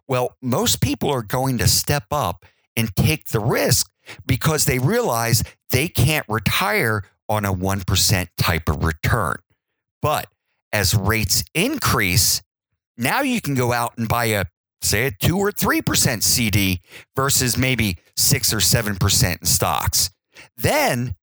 Well, 0.05 0.35
most 0.41 0.81
people 0.81 1.09
are 1.11 1.21
going 1.21 1.59
to 1.59 1.67
step 1.69 2.07
up 2.11 2.45
and 2.75 2.93
take 2.93 3.29
the 3.29 3.39
risk 3.39 3.89
because 4.25 4.65
they 4.65 4.79
realize 4.79 5.43
they 5.69 5.87
can't 5.87 6.25
retire 6.27 7.03
on 7.29 7.45
a 7.45 7.53
1% 7.53 8.27
type 8.37 8.67
of 8.67 8.83
return. 8.83 9.37
But 10.01 10.27
as 10.73 10.93
rates 10.93 11.45
increase, 11.53 12.41
now 12.97 13.21
you 13.21 13.41
can 13.41 13.55
go 13.55 13.73
out 13.73 13.97
and 13.97 14.07
buy 14.07 14.25
a 14.25 14.45
say 14.81 15.07
a 15.07 15.11
2 15.11 15.37
or 15.37 15.49
3% 15.51 16.21
CD 16.21 16.81
versus 17.15 17.57
maybe 17.57 17.97
6 18.17 18.53
or 18.53 18.57
7% 18.57 19.39
in 19.39 19.45
stocks 19.45 20.09
then 20.57 21.15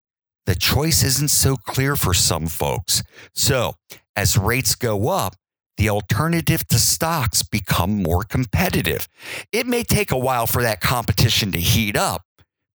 the 0.47 0.55
choice 0.55 1.03
isn't 1.03 1.31
so 1.31 1.57
clear 1.57 1.97
for 1.97 2.15
some 2.15 2.47
folks. 2.47 3.03
So, 3.35 3.75
as 4.17 4.37
rates 4.37 4.75
go 4.75 5.09
up, 5.09 5.37
the 5.77 5.89
alternative 5.89 6.67
to 6.69 6.79
stocks 6.79 7.43
become 7.43 8.03
more 8.03 8.23
competitive. 8.25 9.09
It 9.53 9.67
may 9.67 9.83
take 9.83 10.11
a 10.11 10.19
while 10.19 10.47
for 10.47 10.63
that 10.63 10.81
competition 10.81 11.53
to 11.53 11.61
heat 11.61 11.97
up, 11.97 12.23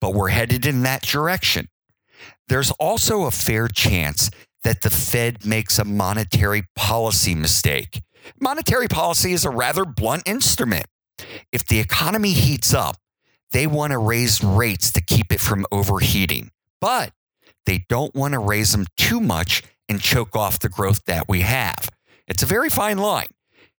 but 0.00 0.14
we're 0.14 0.28
headed 0.28 0.66
in 0.66 0.82
that 0.82 1.02
direction. 1.02 1.68
There's 2.48 2.70
also 2.72 3.24
a 3.24 3.30
fair 3.30 3.68
chance 3.68 4.30
that 4.62 4.82
the 4.82 4.90
Fed 4.90 5.44
makes 5.44 5.78
a 5.78 5.84
monetary 5.84 6.64
policy 6.76 7.34
mistake. 7.34 8.02
Monetary 8.40 8.88
policy 8.88 9.32
is 9.32 9.44
a 9.44 9.50
rather 9.50 9.84
blunt 9.84 10.22
instrument. 10.26 10.86
If 11.50 11.66
the 11.66 11.80
economy 11.80 12.32
heats 12.32 12.74
up, 12.74 12.96
they 13.52 13.66
want 13.66 13.92
to 13.92 13.98
raise 13.98 14.42
rates 14.42 14.90
to 14.92 15.00
keep 15.00 15.32
it 15.32 15.40
from 15.40 15.66
overheating, 15.70 16.50
but 16.80 17.12
they 17.66 17.84
don't 17.88 18.14
want 18.14 18.32
to 18.32 18.38
raise 18.38 18.72
them 18.72 18.86
too 18.96 19.20
much 19.20 19.62
and 19.88 20.00
choke 20.00 20.34
off 20.34 20.58
the 20.58 20.68
growth 20.68 21.04
that 21.04 21.26
we 21.28 21.42
have. 21.42 21.90
It's 22.26 22.42
a 22.42 22.46
very 22.46 22.70
fine 22.70 22.98
line. 22.98 23.28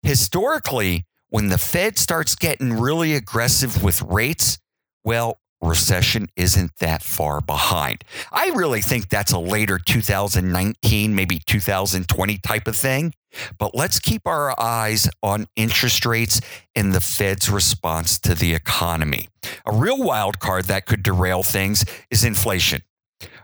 Historically, 0.03 1.05
when 1.29 1.49
the 1.49 1.57
Fed 1.57 1.97
starts 1.97 2.35
getting 2.35 2.73
really 2.79 3.15
aggressive 3.15 3.83
with 3.83 4.01
rates, 4.03 4.59
well, 5.03 5.39
recession 5.63 6.27
isn't 6.35 6.77
that 6.77 7.01
far 7.01 7.41
behind. 7.41 8.03
I 8.31 8.49
really 8.49 8.81
think 8.81 9.09
that's 9.09 9.31
a 9.31 9.39
later 9.39 9.79
2019, 9.79 11.15
maybe 11.15 11.39
2020 11.39 12.37
type 12.39 12.67
of 12.67 12.75
thing. 12.75 13.13
But 13.57 13.73
let's 13.73 13.99
keep 13.99 14.27
our 14.27 14.53
eyes 14.61 15.09
on 15.23 15.47
interest 15.55 16.05
rates 16.05 16.39
and 16.75 16.93
the 16.93 17.01
Fed's 17.01 17.49
response 17.49 18.19
to 18.19 18.35
the 18.35 18.53
economy. 18.53 19.29
A 19.65 19.73
real 19.73 20.03
wild 20.03 20.39
card 20.39 20.65
that 20.65 20.85
could 20.85 21.01
derail 21.01 21.41
things 21.41 21.83
is 22.11 22.23
inflation. 22.23 22.83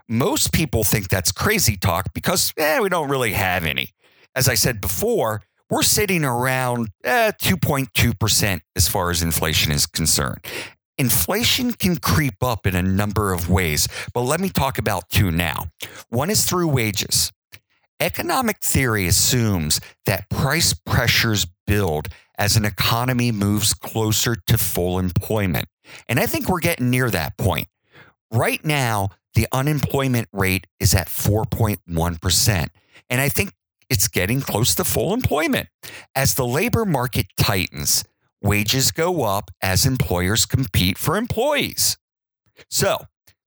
Most 0.08 0.52
people 0.52 0.84
think 0.84 1.08
that's 1.08 1.32
crazy 1.32 1.76
talk 1.76 2.12
because 2.14 2.52
eh, 2.56 2.80
we 2.80 2.88
don't 2.88 3.08
really 3.08 3.32
have 3.32 3.64
any. 3.64 3.90
As 4.34 4.48
I 4.48 4.54
said 4.54 4.80
before, 4.80 5.42
we're 5.70 5.82
sitting 5.82 6.24
around 6.24 6.90
eh, 7.04 7.32
2.2% 7.40 8.60
as 8.76 8.88
far 8.88 9.10
as 9.10 9.22
inflation 9.22 9.72
is 9.72 9.86
concerned. 9.86 10.40
Inflation 11.00 11.72
can 11.72 11.96
creep 11.96 12.42
up 12.42 12.66
in 12.66 12.76
a 12.76 12.82
number 12.82 13.32
of 13.32 13.48
ways, 13.48 13.88
but 14.12 14.20
let 14.20 14.38
me 14.38 14.50
talk 14.50 14.76
about 14.76 15.08
two 15.08 15.30
now. 15.30 15.70
One 16.10 16.28
is 16.28 16.44
through 16.44 16.68
wages. 16.68 17.32
Economic 18.00 18.58
theory 18.58 19.06
assumes 19.06 19.80
that 20.04 20.28
price 20.28 20.74
pressures 20.74 21.46
build 21.66 22.08
as 22.36 22.54
an 22.54 22.66
economy 22.66 23.32
moves 23.32 23.72
closer 23.72 24.36
to 24.46 24.58
full 24.58 24.98
employment. 24.98 25.68
And 26.06 26.20
I 26.20 26.26
think 26.26 26.50
we're 26.50 26.60
getting 26.60 26.90
near 26.90 27.08
that 27.08 27.38
point. 27.38 27.68
Right 28.30 28.62
now, 28.62 29.08
the 29.34 29.48
unemployment 29.52 30.28
rate 30.34 30.66
is 30.80 30.94
at 30.94 31.08
4.1%. 31.08 32.68
And 33.08 33.20
I 33.22 33.30
think 33.30 33.54
it's 33.88 34.06
getting 34.06 34.42
close 34.42 34.74
to 34.74 34.84
full 34.84 35.14
employment. 35.14 35.68
As 36.14 36.34
the 36.34 36.46
labor 36.46 36.84
market 36.84 37.26
tightens, 37.38 38.04
wages 38.42 38.90
go 38.90 39.22
up 39.22 39.50
as 39.60 39.86
employers 39.86 40.46
compete 40.46 40.98
for 40.98 41.16
employees. 41.16 41.98
So, 42.68 42.98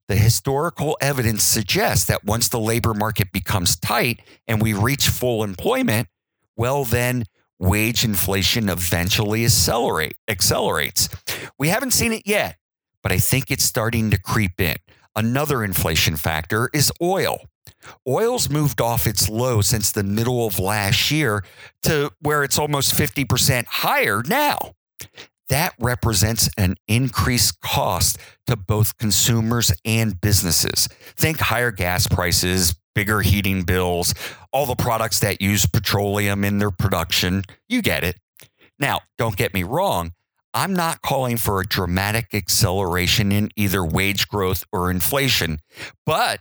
the 0.06 0.16
historical 0.16 0.98
evidence 1.00 1.42
suggests 1.42 2.04
that 2.06 2.24
once 2.24 2.48
the 2.48 2.60
labor 2.60 2.92
market 2.92 3.32
becomes 3.32 3.76
tight 3.76 4.20
and 4.46 4.60
we 4.60 4.74
reach 4.74 5.08
full 5.08 5.42
employment, 5.42 6.08
well, 6.56 6.84
then 6.84 7.24
wage 7.58 8.04
inflation 8.04 8.68
eventually 8.68 9.44
accelerate, 9.44 10.16
accelerates. 10.28 11.08
We 11.58 11.68
haven't 11.68 11.92
seen 11.92 12.12
it 12.12 12.22
yet, 12.26 12.56
but 13.02 13.12
I 13.12 13.18
think 13.18 13.50
it's 13.50 13.64
starting 13.64 14.10
to 14.10 14.20
creep 14.20 14.60
in. 14.60 14.76
Another 15.16 15.64
inflation 15.64 16.16
factor 16.16 16.68
is 16.74 16.92
oil. 17.00 17.38
Oil's 18.06 18.50
moved 18.50 18.80
off 18.80 19.06
its 19.06 19.28
low 19.30 19.62
since 19.62 19.90
the 19.90 20.02
middle 20.02 20.46
of 20.46 20.58
last 20.58 21.10
year 21.10 21.44
to 21.84 22.10
where 22.20 22.44
it's 22.44 22.58
almost 22.58 22.94
50% 22.94 23.66
higher 23.66 24.22
now 24.26 24.74
that 25.48 25.74
represents 25.78 26.48
an 26.56 26.76
increased 26.88 27.60
cost 27.60 28.18
to 28.46 28.56
both 28.56 28.98
consumers 28.98 29.72
and 29.84 30.20
businesses. 30.20 30.88
Think 31.16 31.38
higher 31.38 31.70
gas 31.70 32.06
prices, 32.06 32.74
bigger 32.94 33.20
heating 33.20 33.62
bills, 33.62 34.14
all 34.52 34.66
the 34.66 34.74
products 34.74 35.20
that 35.20 35.40
use 35.40 35.66
petroleum 35.66 36.44
in 36.44 36.58
their 36.58 36.70
production. 36.70 37.42
You 37.68 37.82
get 37.82 38.04
it. 38.04 38.16
Now, 38.78 39.00
don't 39.18 39.36
get 39.36 39.54
me 39.54 39.62
wrong. 39.62 40.12
I'm 40.54 40.72
not 40.72 41.02
calling 41.02 41.36
for 41.36 41.60
a 41.60 41.66
dramatic 41.66 42.32
acceleration 42.32 43.32
in 43.32 43.50
either 43.56 43.84
wage 43.84 44.28
growth 44.28 44.64
or 44.72 44.90
inflation, 44.90 45.58
but 46.06 46.40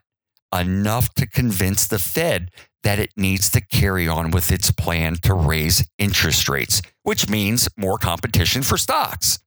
enough 0.56 1.14
to 1.16 1.28
convince 1.28 1.88
the 1.88 1.98
Fed 1.98 2.52
that 2.84 3.00
it 3.00 3.12
needs 3.18 3.50
to 3.52 3.62
carry 3.62 4.08
on 4.08 4.32
with 4.32 4.52
its 4.52 4.72
plan 4.72 5.16
to 5.24 5.34
raise 5.34 5.90
interest 5.98 6.48
rates, 6.48 6.82
which 7.04 7.30
means 7.30 7.68
more 7.78 7.98
competition 7.98 8.62
for 8.62 8.78
stocks. 8.78 9.40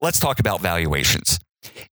Let's 0.00 0.18
talk 0.20 0.40
about 0.40 0.60
valuations. 0.60 1.38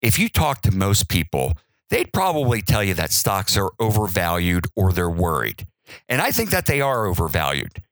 If 0.03 0.19
you 0.19 0.29
talk 0.29 0.63
to 0.63 0.73
most 0.73 1.09
people, 1.09 1.55
they'd 1.89 2.13
probably 2.13 2.61
tell 2.61 2.83
you 2.83 2.95
that 2.95 3.13
stocks 3.13 3.57
are 3.57 3.71
overvalued 3.79 4.67
or 4.77 4.93
they're 4.93 5.09
worried. 5.09 5.67
And 6.09 6.21
I 6.21 6.31
think 6.31 6.51
that 6.51 6.67
they 6.67 6.81
are 6.81 7.07
overvalued. 7.07 7.83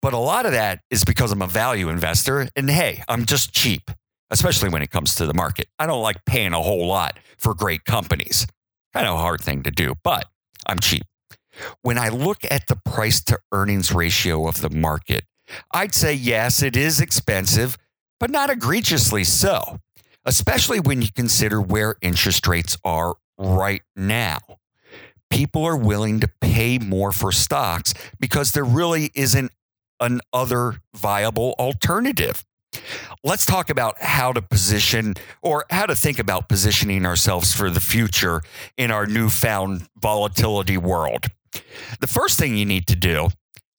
But 0.00 0.12
a 0.12 0.18
lot 0.18 0.46
of 0.46 0.52
that 0.52 0.80
is 0.90 1.04
because 1.04 1.32
I'm 1.32 1.42
a 1.42 1.46
value 1.46 1.88
investor. 1.88 2.48
And 2.56 2.70
hey, 2.70 3.02
I'm 3.08 3.24
just 3.24 3.52
cheap, 3.52 3.90
especially 4.30 4.68
when 4.68 4.82
it 4.82 4.90
comes 4.90 5.14
to 5.16 5.26
the 5.26 5.34
market. 5.34 5.68
I 5.78 5.86
don't 5.86 6.02
like 6.02 6.24
paying 6.24 6.52
a 6.52 6.62
whole 6.62 6.86
lot 6.86 7.18
for 7.38 7.54
great 7.54 7.84
companies. 7.84 8.46
Kind 8.92 9.06
of 9.06 9.14
a 9.14 9.18
hard 9.18 9.40
thing 9.40 9.62
to 9.64 9.70
do, 9.70 9.94
but 10.04 10.26
I'm 10.66 10.78
cheap. 10.78 11.04
When 11.82 11.98
I 11.98 12.08
look 12.08 12.38
at 12.50 12.66
the 12.66 12.76
price 12.76 13.22
to 13.24 13.38
earnings 13.52 13.92
ratio 13.92 14.48
of 14.48 14.60
the 14.60 14.70
market, 14.70 15.24
I'd 15.72 15.94
say 15.94 16.14
yes, 16.14 16.62
it 16.62 16.76
is 16.76 17.00
expensive, 17.00 17.76
but 18.18 18.30
not 18.30 18.50
egregiously 18.50 19.24
so, 19.24 19.78
especially 20.24 20.80
when 20.80 21.02
you 21.02 21.08
consider 21.14 21.60
where 21.60 21.96
interest 22.00 22.46
rates 22.46 22.76
are 22.84 23.16
right 23.38 23.82
now. 23.96 24.38
People 25.30 25.64
are 25.64 25.76
willing 25.76 26.20
to 26.20 26.28
pay 26.40 26.78
more 26.78 27.12
for 27.12 27.32
stocks 27.32 27.92
because 28.20 28.52
there 28.52 28.64
really 28.64 29.10
isn't 29.14 29.50
an 30.00 30.20
other 30.32 30.76
viable 30.94 31.54
alternative. 31.58 32.44
Let's 33.22 33.46
talk 33.46 33.70
about 33.70 34.00
how 34.00 34.32
to 34.32 34.42
position 34.42 35.14
or 35.42 35.64
how 35.70 35.86
to 35.86 35.94
think 35.94 36.18
about 36.18 36.48
positioning 36.48 37.06
ourselves 37.06 37.52
for 37.54 37.70
the 37.70 37.80
future 37.80 38.42
in 38.76 38.90
our 38.90 39.06
newfound 39.06 39.88
volatility 39.96 40.76
world. 40.76 41.26
The 42.00 42.06
first 42.06 42.38
thing 42.38 42.56
you 42.56 42.64
need 42.64 42.86
to 42.88 42.96
do, 42.96 43.28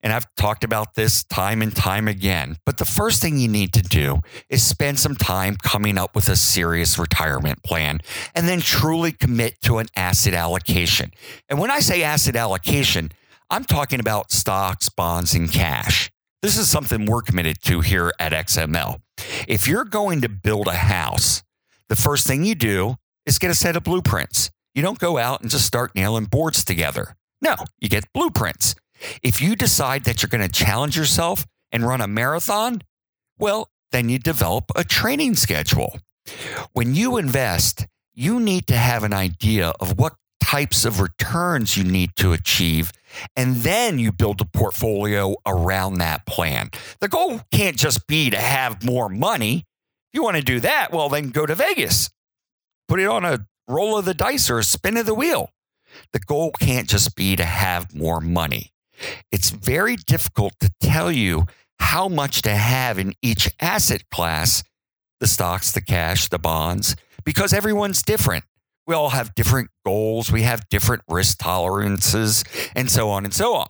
and 0.02 0.14
I've 0.14 0.28
talked 0.36 0.64
about 0.64 0.94
this 0.94 1.24
time 1.24 1.62
and 1.62 1.76
time 1.76 2.08
again, 2.08 2.58
but 2.66 2.78
the 2.78 2.86
first 2.86 3.22
thing 3.22 3.38
you 3.38 3.48
need 3.48 3.74
to 3.74 3.82
do 3.82 4.22
is 4.50 4.62
spend 4.62 5.00
some 5.00 5.16
time 5.16 5.56
coming 5.56 5.98
up 5.98 6.16
with 6.16 6.30
a 6.30 6.36
serious 6.36 7.00
retirement 7.00 7.64
plan 7.64 8.02
and 8.36 8.48
then 8.48 8.60
truly 8.60 9.12
commit 9.12 9.60
to 9.62 9.80
an 9.80 9.88
asset 9.96 10.34
allocation. 10.34 11.12
And 11.50 11.60
when 11.60 11.72
I 11.72 11.80
say 11.80 12.04
asset 12.04 12.36
allocation, 12.36 13.12
I'm 13.50 13.64
talking 13.64 14.00
about 14.00 14.32
stocks, 14.32 14.90
bonds, 14.90 15.34
and 15.34 15.52
cash. 15.52 16.12
This 16.42 16.58
is 16.58 16.70
something 16.70 17.08
we're 17.08 17.24
committed 17.24 17.62
to 17.64 17.82
here 17.82 18.12
at 18.20 18.32
XML. 18.32 19.00
If 19.48 19.68
you're 19.68 19.86
going 19.86 20.22
to 20.22 20.30
build 20.30 20.68
a 20.68 20.76
house, 20.76 21.42
the 21.90 21.96
first 21.96 22.28
thing 22.28 22.44
you 22.44 22.54
do 22.54 22.98
is 23.26 23.40
get 23.40 23.50
a 23.50 23.56
set 23.56 23.76
of 23.76 23.84
blueprints. 23.84 24.52
You 24.76 24.84
don't 24.84 25.00
go 25.00 25.18
out 25.18 25.42
and 25.42 25.50
just 25.50 25.66
start 25.66 25.96
nailing 25.96 26.26
boards 26.26 26.64
together. 26.64 27.16
No, 27.46 27.56
you 27.80 27.90
get 27.90 28.12
blueprints. 28.12 28.74
If 29.22 29.40
you 29.40 29.56
decide 29.56 30.06
that 30.06 30.24
you're 30.24 30.30
going 30.30 30.42
to 30.42 30.50
challenge 30.66 30.98
yourself 30.98 31.46
and 31.72 31.86
run 31.86 32.02
a 32.02 32.08
marathon, 32.08 32.82
well, 33.38 33.70
then 33.92 34.10
you 34.10 34.18
develop 34.18 34.72
a 34.76 34.84
training 34.84 35.36
schedule. 35.36 36.00
When 36.74 36.96
you 36.96 37.18
invest, 37.18 37.86
you 38.16 38.40
need 38.40 38.66
to 38.66 38.76
have 38.76 39.04
an 39.04 39.14
idea 39.14 39.74
of 39.80 40.00
what 40.00 40.16
types 40.42 40.86
of 40.86 41.00
returns 41.00 41.78
you 41.78 41.84
need 41.84 42.16
to 42.16 42.34
achieve, 42.34 42.92
and 43.36 43.58
then 43.58 44.00
you 44.00 44.12
build 44.12 44.42
a 44.42 44.46
portfolio 44.46 45.36
around 45.46 46.00
that 46.00 46.26
plan. 46.26 46.72
The 47.00 47.10
goal 47.10 47.42
can't 47.52 47.78
just 47.78 48.08
be 48.08 48.32
to 48.32 48.38
have 48.38 48.84
more 48.84 49.08
money. 49.08 49.58
If 49.58 50.14
you 50.14 50.24
want 50.24 50.38
to 50.38 50.44
do 50.44 50.60
that, 50.62 50.92
well, 50.92 51.10
then 51.10 51.30
go 51.30 51.46
to 51.46 51.54
Vegas, 51.54 52.10
put 52.88 53.00
it 53.00 53.06
on 53.06 53.24
a 53.24 53.46
roll 53.68 54.00
of 54.00 54.06
the 54.06 54.16
dice 54.16 54.50
or 54.50 54.58
a 54.58 54.64
spin 54.64 54.98
of 54.98 55.06
the 55.06 55.14
wheel. 55.14 55.52
The 56.14 56.20
goal 56.20 56.52
can't 56.60 56.90
just 56.90 57.16
be 57.16 57.36
to 57.36 57.46
have 57.46 57.96
more 57.96 58.22
money. 58.22 58.72
It's 59.32 59.50
very 59.50 59.96
difficult 59.96 60.54
to 60.62 60.72
tell 60.80 61.12
you 61.12 61.46
how 61.80 62.08
much 62.08 62.42
to 62.44 62.56
have 62.56 62.98
in 62.98 63.14
each 63.22 63.50
asset 63.60 64.10
class 64.10 64.64
the 65.20 65.28
stocks, 65.28 65.72
the 65.72 65.82
cash, 65.82 66.30
the 66.30 66.40
bonds 66.40 66.96
because 67.26 67.52
everyone's 67.52 68.02
different. 68.02 68.46
We 68.88 68.94
all 68.94 69.10
have 69.10 69.34
different 69.36 69.72
goals, 69.84 70.32
we 70.32 70.44
have 70.44 70.70
different 70.70 71.02
risk 71.10 71.40
tolerances, 71.40 72.44
and 72.76 72.90
so 72.90 73.10
on 73.10 73.26
and 73.26 73.34
so 73.34 73.56
on. 73.56 73.68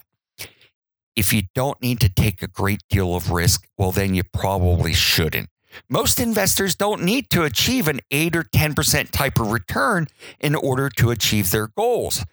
If 1.15 1.31
you 1.31 1.43
don't 1.55 1.81
need 1.81 2.01
to 2.01 2.09
take 2.09 2.41
a 2.41 2.47
great 2.47 2.81
deal 2.89 3.15
of 3.15 3.31
risk, 3.31 3.65
well, 3.77 3.93
then 3.93 4.13
you 4.13 4.23
probably 4.23 4.93
shouldn't. 4.93 5.49
Most 5.89 6.19
investors 6.19 6.75
don't 6.75 7.03
need 7.03 7.29
to 7.31 7.43
achieve 7.43 7.87
an 7.87 7.99
8 8.11 8.35
or 8.35 8.43
10% 8.43 9.11
type 9.11 9.39
of 9.39 9.51
return 9.51 10.07
in 10.39 10.55
order 10.55 10.89
to 10.89 11.11
achieve 11.11 11.51
their 11.51 11.67
goals. 11.67 12.23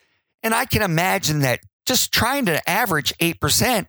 And 0.42 0.54
I 0.54 0.64
can 0.64 0.82
imagine 0.82 1.40
that 1.40 1.60
just 1.86 2.12
trying 2.12 2.46
to 2.46 2.68
average 2.68 3.12
8% 3.18 3.86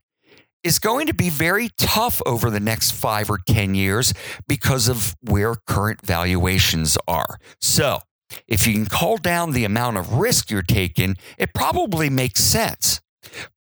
is 0.64 0.80
going 0.80 1.08
to 1.08 1.14
be 1.14 1.30
very 1.30 1.70
tough 1.78 2.22
over 2.26 2.50
the 2.50 2.60
next 2.60 2.92
five 2.92 3.30
or 3.30 3.40
10 3.48 3.76
years 3.76 4.14
because 4.48 4.88
of 4.88 5.16
where 5.22 5.56
current 5.68 6.02
valuations 6.06 6.98
are. 7.08 7.38
So, 7.60 8.00
if 8.48 8.66
you 8.66 8.74
can 8.74 8.88
call 8.88 9.18
down 9.18 9.52
the 9.52 9.66
amount 9.66 9.98
of 9.98 10.14
risk 10.14 10.50
you're 10.50 10.64
taking, 10.64 11.18
it 11.38 11.54
probably 11.54 12.10
makes 12.10 12.42
sense. 12.42 13.02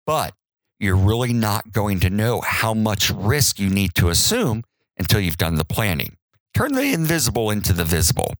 But 0.05 0.33
you're 0.79 0.95
really 0.95 1.33
not 1.33 1.71
going 1.71 1.99
to 2.01 2.09
know 2.09 2.41
how 2.41 2.73
much 2.73 3.09
risk 3.09 3.59
you 3.59 3.69
need 3.69 3.93
to 3.95 4.09
assume 4.09 4.63
until 4.97 5.19
you've 5.19 5.37
done 5.37 5.55
the 5.55 5.65
planning. 5.65 6.17
Turn 6.53 6.73
the 6.73 6.93
invisible 6.93 7.49
into 7.49 7.71
the 7.73 7.85
visible. 7.85 8.33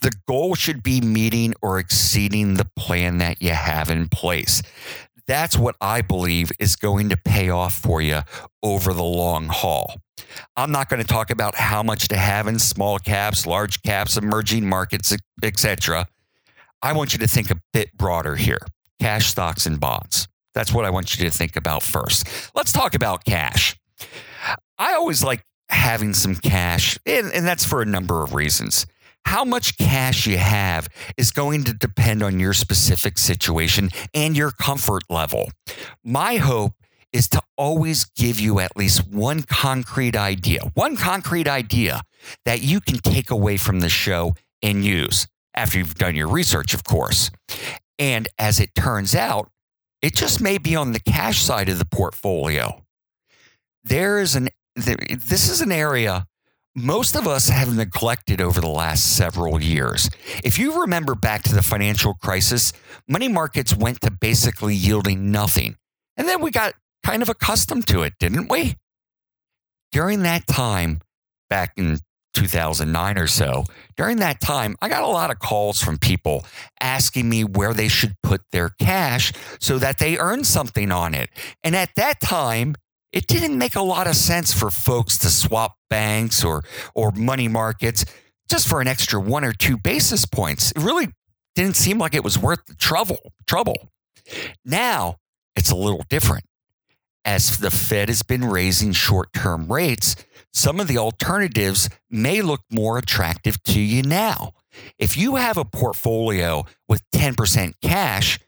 The 0.00 0.12
goal 0.26 0.54
should 0.54 0.82
be 0.82 1.00
meeting 1.00 1.54
or 1.60 1.78
exceeding 1.78 2.54
the 2.54 2.70
plan 2.76 3.18
that 3.18 3.42
you 3.42 3.50
have 3.50 3.90
in 3.90 4.08
place. 4.08 4.62
That's 5.26 5.58
what 5.58 5.76
I 5.80 6.00
believe 6.00 6.50
is 6.58 6.76
going 6.76 7.10
to 7.10 7.16
pay 7.16 7.50
off 7.50 7.74
for 7.74 8.00
you 8.00 8.20
over 8.62 8.94
the 8.94 9.02
long 9.04 9.48
haul. 9.48 10.00
I'm 10.56 10.70
not 10.72 10.88
going 10.88 11.02
to 11.02 11.06
talk 11.06 11.30
about 11.30 11.56
how 11.56 11.82
much 11.82 12.08
to 12.08 12.16
have 12.16 12.46
in 12.46 12.58
small 12.58 12.98
caps, 12.98 13.46
large 13.46 13.82
caps, 13.82 14.16
emerging 14.16 14.68
markets, 14.68 15.14
etc. 15.42 16.06
I 16.80 16.92
want 16.92 17.12
you 17.12 17.18
to 17.18 17.28
think 17.28 17.50
a 17.50 17.60
bit 17.72 17.96
broader 17.96 18.36
here. 18.36 18.60
Cash 19.00 19.26
stocks 19.26 19.66
and 19.66 19.78
bonds. 19.78 20.28
That's 20.54 20.72
what 20.72 20.84
I 20.84 20.90
want 20.90 21.18
you 21.18 21.24
to 21.28 21.30
think 21.30 21.56
about 21.56 21.82
first. 21.82 22.26
Let's 22.54 22.72
talk 22.72 22.94
about 22.94 23.24
cash. 23.24 23.76
I 24.78 24.94
always 24.94 25.22
like 25.22 25.44
having 25.70 26.14
some 26.14 26.34
cash, 26.34 26.98
and, 27.06 27.32
and 27.32 27.46
that's 27.46 27.64
for 27.64 27.82
a 27.82 27.86
number 27.86 28.22
of 28.22 28.34
reasons. 28.34 28.86
How 29.24 29.44
much 29.44 29.76
cash 29.76 30.26
you 30.26 30.38
have 30.38 30.88
is 31.16 31.32
going 31.32 31.64
to 31.64 31.74
depend 31.74 32.22
on 32.22 32.40
your 32.40 32.54
specific 32.54 33.18
situation 33.18 33.90
and 34.14 34.36
your 34.36 34.50
comfort 34.50 35.02
level. 35.10 35.50
My 36.02 36.36
hope 36.36 36.72
is 37.12 37.28
to 37.28 37.42
always 37.56 38.04
give 38.04 38.40
you 38.40 38.58
at 38.60 38.76
least 38.76 39.06
one 39.08 39.42
concrete 39.42 40.16
idea, 40.16 40.60
one 40.74 40.96
concrete 40.96 41.48
idea 41.48 42.02
that 42.44 42.62
you 42.62 42.80
can 42.80 42.98
take 42.98 43.30
away 43.30 43.56
from 43.56 43.80
the 43.80 43.88
show 43.88 44.34
and 44.62 44.84
use 44.84 45.26
after 45.54 45.78
you've 45.78 45.94
done 45.94 46.14
your 46.14 46.28
research, 46.28 46.74
of 46.74 46.84
course. 46.84 47.30
And 47.98 48.28
as 48.38 48.60
it 48.60 48.74
turns 48.74 49.14
out, 49.14 49.50
it 50.00 50.14
just 50.14 50.40
may 50.40 50.58
be 50.58 50.76
on 50.76 50.92
the 50.92 51.00
cash 51.00 51.42
side 51.42 51.68
of 51.68 51.78
the 51.78 51.84
portfolio. 51.84 52.84
There 53.82 54.20
is 54.20 54.36
an 54.36 54.50
this 54.84 55.48
is 55.48 55.60
an 55.60 55.72
area 55.72 56.26
most 56.78 57.16
of 57.16 57.26
us 57.26 57.48
have 57.48 57.74
neglected 57.74 58.40
over 58.40 58.60
the 58.60 58.68
last 58.68 59.16
several 59.16 59.60
years. 59.60 60.08
If 60.44 60.58
you 60.58 60.80
remember 60.80 61.14
back 61.14 61.42
to 61.44 61.54
the 61.54 61.62
financial 61.62 62.14
crisis, 62.14 62.72
money 63.08 63.28
markets 63.28 63.74
went 63.74 64.00
to 64.02 64.10
basically 64.10 64.74
yielding 64.74 65.30
nothing. 65.32 65.76
And 66.16 66.28
then 66.28 66.40
we 66.40 66.50
got 66.50 66.74
kind 67.02 67.22
of 67.22 67.28
accustomed 67.28 67.86
to 67.88 68.02
it, 68.02 68.14
didn't 68.20 68.48
we? 68.48 68.76
During 69.92 70.22
that 70.22 70.46
time, 70.46 71.00
back 71.48 71.72
in 71.76 71.98
2009 72.34 73.18
or 73.18 73.26
so, 73.26 73.64
during 73.96 74.18
that 74.18 74.40
time, 74.40 74.76
I 74.80 74.88
got 74.88 75.02
a 75.02 75.08
lot 75.08 75.30
of 75.30 75.38
calls 75.38 75.82
from 75.82 75.98
people 75.98 76.46
asking 76.80 77.28
me 77.28 77.42
where 77.42 77.74
they 77.74 77.88
should 77.88 78.14
put 78.22 78.42
their 78.52 78.70
cash 78.80 79.32
so 79.58 79.78
that 79.78 79.98
they 79.98 80.18
earn 80.18 80.44
something 80.44 80.92
on 80.92 81.14
it. 81.14 81.30
And 81.64 81.74
at 81.74 81.94
that 81.96 82.20
time, 82.20 82.76
it 83.12 83.26
didn't 83.26 83.56
make 83.56 83.76
a 83.76 83.82
lot 83.82 84.06
of 84.06 84.16
sense 84.16 84.52
for 84.52 84.70
folks 84.70 85.18
to 85.18 85.28
swap 85.28 85.76
banks 85.88 86.44
or 86.44 86.62
or 86.94 87.10
money 87.12 87.48
markets 87.48 88.04
just 88.48 88.68
for 88.68 88.80
an 88.80 88.88
extra 88.88 89.20
one 89.20 89.44
or 89.44 89.52
two 89.52 89.76
basis 89.76 90.24
points. 90.24 90.72
It 90.72 90.82
really 90.82 91.08
didn't 91.54 91.76
seem 91.76 91.98
like 91.98 92.14
it 92.14 92.24
was 92.24 92.38
worth 92.38 92.64
the 92.66 92.74
trouble. 92.74 93.32
Trouble. 93.46 93.90
Now 94.64 95.16
it's 95.56 95.70
a 95.70 95.76
little 95.76 96.04
different. 96.08 96.44
As 97.24 97.58
the 97.58 97.70
Fed 97.70 98.08
has 98.08 98.22
been 98.22 98.44
raising 98.44 98.92
short-term 98.92 99.70
rates, 99.70 100.16
some 100.52 100.80
of 100.80 100.88
the 100.88 100.96
alternatives 100.96 101.90
may 102.08 102.40
look 102.40 102.62
more 102.70 102.96
attractive 102.96 103.62
to 103.64 103.80
you 103.80 104.02
now. 104.02 104.52
If 104.98 105.16
you 105.16 105.36
have 105.36 105.58
a 105.58 105.64
portfolio 105.64 106.64
with 106.88 107.02
10% 107.10 107.74
cash, 107.82 108.38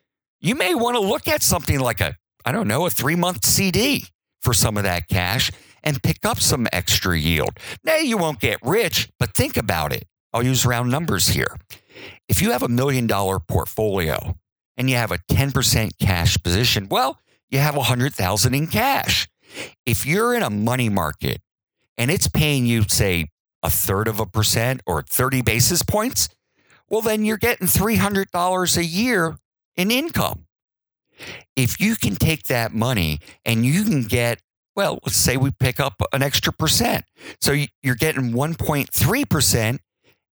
you 0.40 0.54
may 0.54 0.74
want 0.74 0.96
to 0.96 1.00
look 1.00 1.28
at 1.28 1.42
something 1.42 1.78
like 1.78 2.00
a 2.00 2.16
I 2.44 2.52
don't 2.52 2.68
know, 2.68 2.86
a 2.86 2.90
3-month 2.90 3.44
CD 3.44 4.06
for 4.40 4.52
some 4.52 4.76
of 4.76 4.84
that 4.84 5.08
cash 5.08 5.50
and 5.82 6.02
pick 6.02 6.24
up 6.24 6.40
some 6.40 6.66
extra 6.72 7.18
yield. 7.18 7.58
Now, 7.84 7.96
you 7.96 8.18
won't 8.18 8.40
get 8.40 8.58
rich, 8.62 9.08
but 9.18 9.34
think 9.34 9.56
about 9.56 9.92
it. 9.92 10.04
I'll 10.32 10.42
use 10.42 10.66
round 10.66 10.90
numbers 10.90 11.28
here. 11.28 11.56
If 12.28 12.40
you 12.40 12.52
have 12.52 12.62
a 12.62 12.68
million 12.68 13.06
dollar 13.06 13.40
portfolio 13.40 14.36
and 14.76 14.88
you 14.88 14.96
have 14.96 15.12
a 15.12 15.18
10% 15.18 15.98
cash 15.98 16.40
position, 16.42 16.88
well, 16.88 17.18
you 17.48 17.58
have 17.58 17.76
100,000 17.76 18.54
in 18.54 18.66
cash. 18.68 19.28
If 19.84 20.06
you're 20.06 20.34
in 20.34 20.42
a 20.42 20.50
money 20.50 20.88
market 20.88 21.40
and 21.96 22.10
it's 22.10 22.28
paying 22.28 22.66
you 22.66 22.84
say 22.88 23.28
a 23.62 23.70
third 23.70 24.08
of 24.08 24.20
a 24.20 24.26
percent 24.26 24.80
or 24.86 25.02
30 25.02 25.42
basis 25.42 25.82
points, 25.82 26.28
well 26.88 27.00
then 27.00 27.24
you're 27.24 27.36
getting 27.36 27.66
$300 27.66 28.76
a 28.76 28.84
year 28.84 29.36
in 29.76 29.90
income. 29.90 30.46
If 31.56 31.80
you 31.80 31.96
can 31.96 32.16
take 32.16 32.44
that 32.44 32.72
money 32.72 33.20
and 33.44 33.64
you 33.64 33.84
can 33.84 34.04
get, 34.04 34.40
well, 34.76 34.98
let's 35.04 35.16
say 35.16 35.36
we 35.36 35.50
pick 35.50 35.80
up 35.80 36.02
an 36.12 36.22
extra 36.22 36.52
percent. 36.52 37.04
So 37.40 37.56
you're 37.82 37.94
getting 37.94 38.32
1.3% 38.32 39.78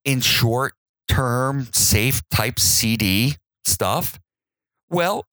in 0.05 0.21
short 0.21 0.75
term, 1.09 1.68
safe 1.73 2.23
type 2.31 2.59
CD 2.59 3.37
stuff. 3.64 4.18
Well, 4.90 5.27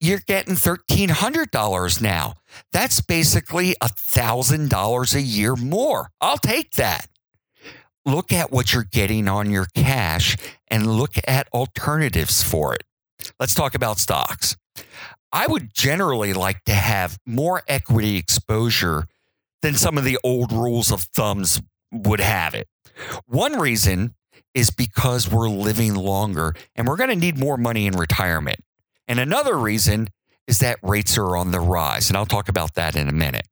you're 0.00 0.20
getting 0.26 0.54
$1,300 0.54 2.00
now. 2.00 2.34
That's 2.72 3.00
basically 3.02 3.74
$1,000 3.82 5.14
a 5.14 5.20
year 5.20 5.56
more. 5.56 6.08
I'll 6.20 6.38
take 6.38 6.72
that. 6.72 7.06
Look 8.06 8.32
at 8.32 8.50
what 8.50 8.72
you're 8.72 8.84
getting 8.90 9.28
on 9.28 9.50
your 9.50 9.66
cash 9.74 10.36
and 10.68 10.86
look 10.86 11.16
at 11.28 11.48
alternatives 11.52 12.42
for 12.42 12.74
it. 12.74 12.82
Let's 13.38 13.54
talk 13.54 13.74
about 13.74 13.98
stocks. 13.98 14.56
I 15.32 15.46
would 15.46 15.72
generally 15.72 16.32
like 16.32 16.64
to 16.64 16.74
have 16.74 17.18
more 17.24 17.62
equity 17.68 18.16
exposure 18.16 19.06
than 19.62 19.74
some 19.74 19.96
of 19.98 20.04
the 20.04 20.18
old 20.24 20.52
rules 20.52 20.90
of 20.90 21.02
thumbs 21.02 21.62
would 21.92 22.20
have 22.20 22.54
it. 22.54 22.68
One 23.26 23.58
reason 23.58 24.14
is 24.54 24.70
because 24.70 25.30
we're 25.30 25.48
living 25.48 25.94
longer 25.94 26.54
and 26.74 26.86
we're 26.86 26.96
going 26.96 27.10
to 27.10 27.16
need 27.16 27.38
more 27.38 27.56
money 27.56 27.86
in 27.86 27.96
retirement. 27.96 28.58
And 29.06 29.20
another 29.20 29.56
reason 29.56 30.08
is 30.46 30.58
that 30.58 30.78
rates 30.82 31.16
are 31.16 31.36
on 31.36 31.52
the 31.52 31.60
rise. 31.60 32.10
And 32.10 32.16
I'll 32.16 32.26
talk 32.26 32.48
about 32.48 32.74
that 32.74 32.96
in 32.96 33.08
a 33.08 33.12
minute. 33.12 33.46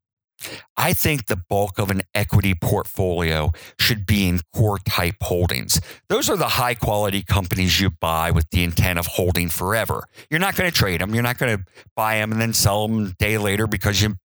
I 0.77 0.93
think 0.93 1.27
the 1.27 1.37
bulk 1.37 1.79
of 1.79 1.91
an 1.91 2.03
equity 2.15 2.55
portfolio 2.55 3.53
should 3.79 4.07
be 4.07 4.29
in 4.29 4.41
core 4.53 4.79
type 4.79 5.17
holdings. 5.23 5.81
Those 6.09 6.31
are 6.31 6.37
the 6.37 6.49
high 6.49 6.75
quality 6.75 7.23
companies 7.23 7.81
you 7.81 7.91
buy 7.91 8.31
with 8.31 8.49
the 8.51 8.63
intent 8.63 8.99
of 8.99 9.07
holding 9.07 9.49
forever. 9.49 10.07
You're 10.31 10.41
not 10.41 10.57
going 10.57 10.71
to 10.71 10.77
trade 10.77 11.01
them. 11.01 11.15
You're 11.15 11.23
not 11.23 11.39
going 11.39 11.59
to 11.59 11.65
buy 11.97 12.17
them 12.17 12.33
and 12.33 12.41
then 12.41 12.53
sell 12.53 12.87
them 12.87 13.07
a 13.07 13.11
day 13.19 13.39
later 13.39 13.67
because 13.67 14.01
you 14.01 14.17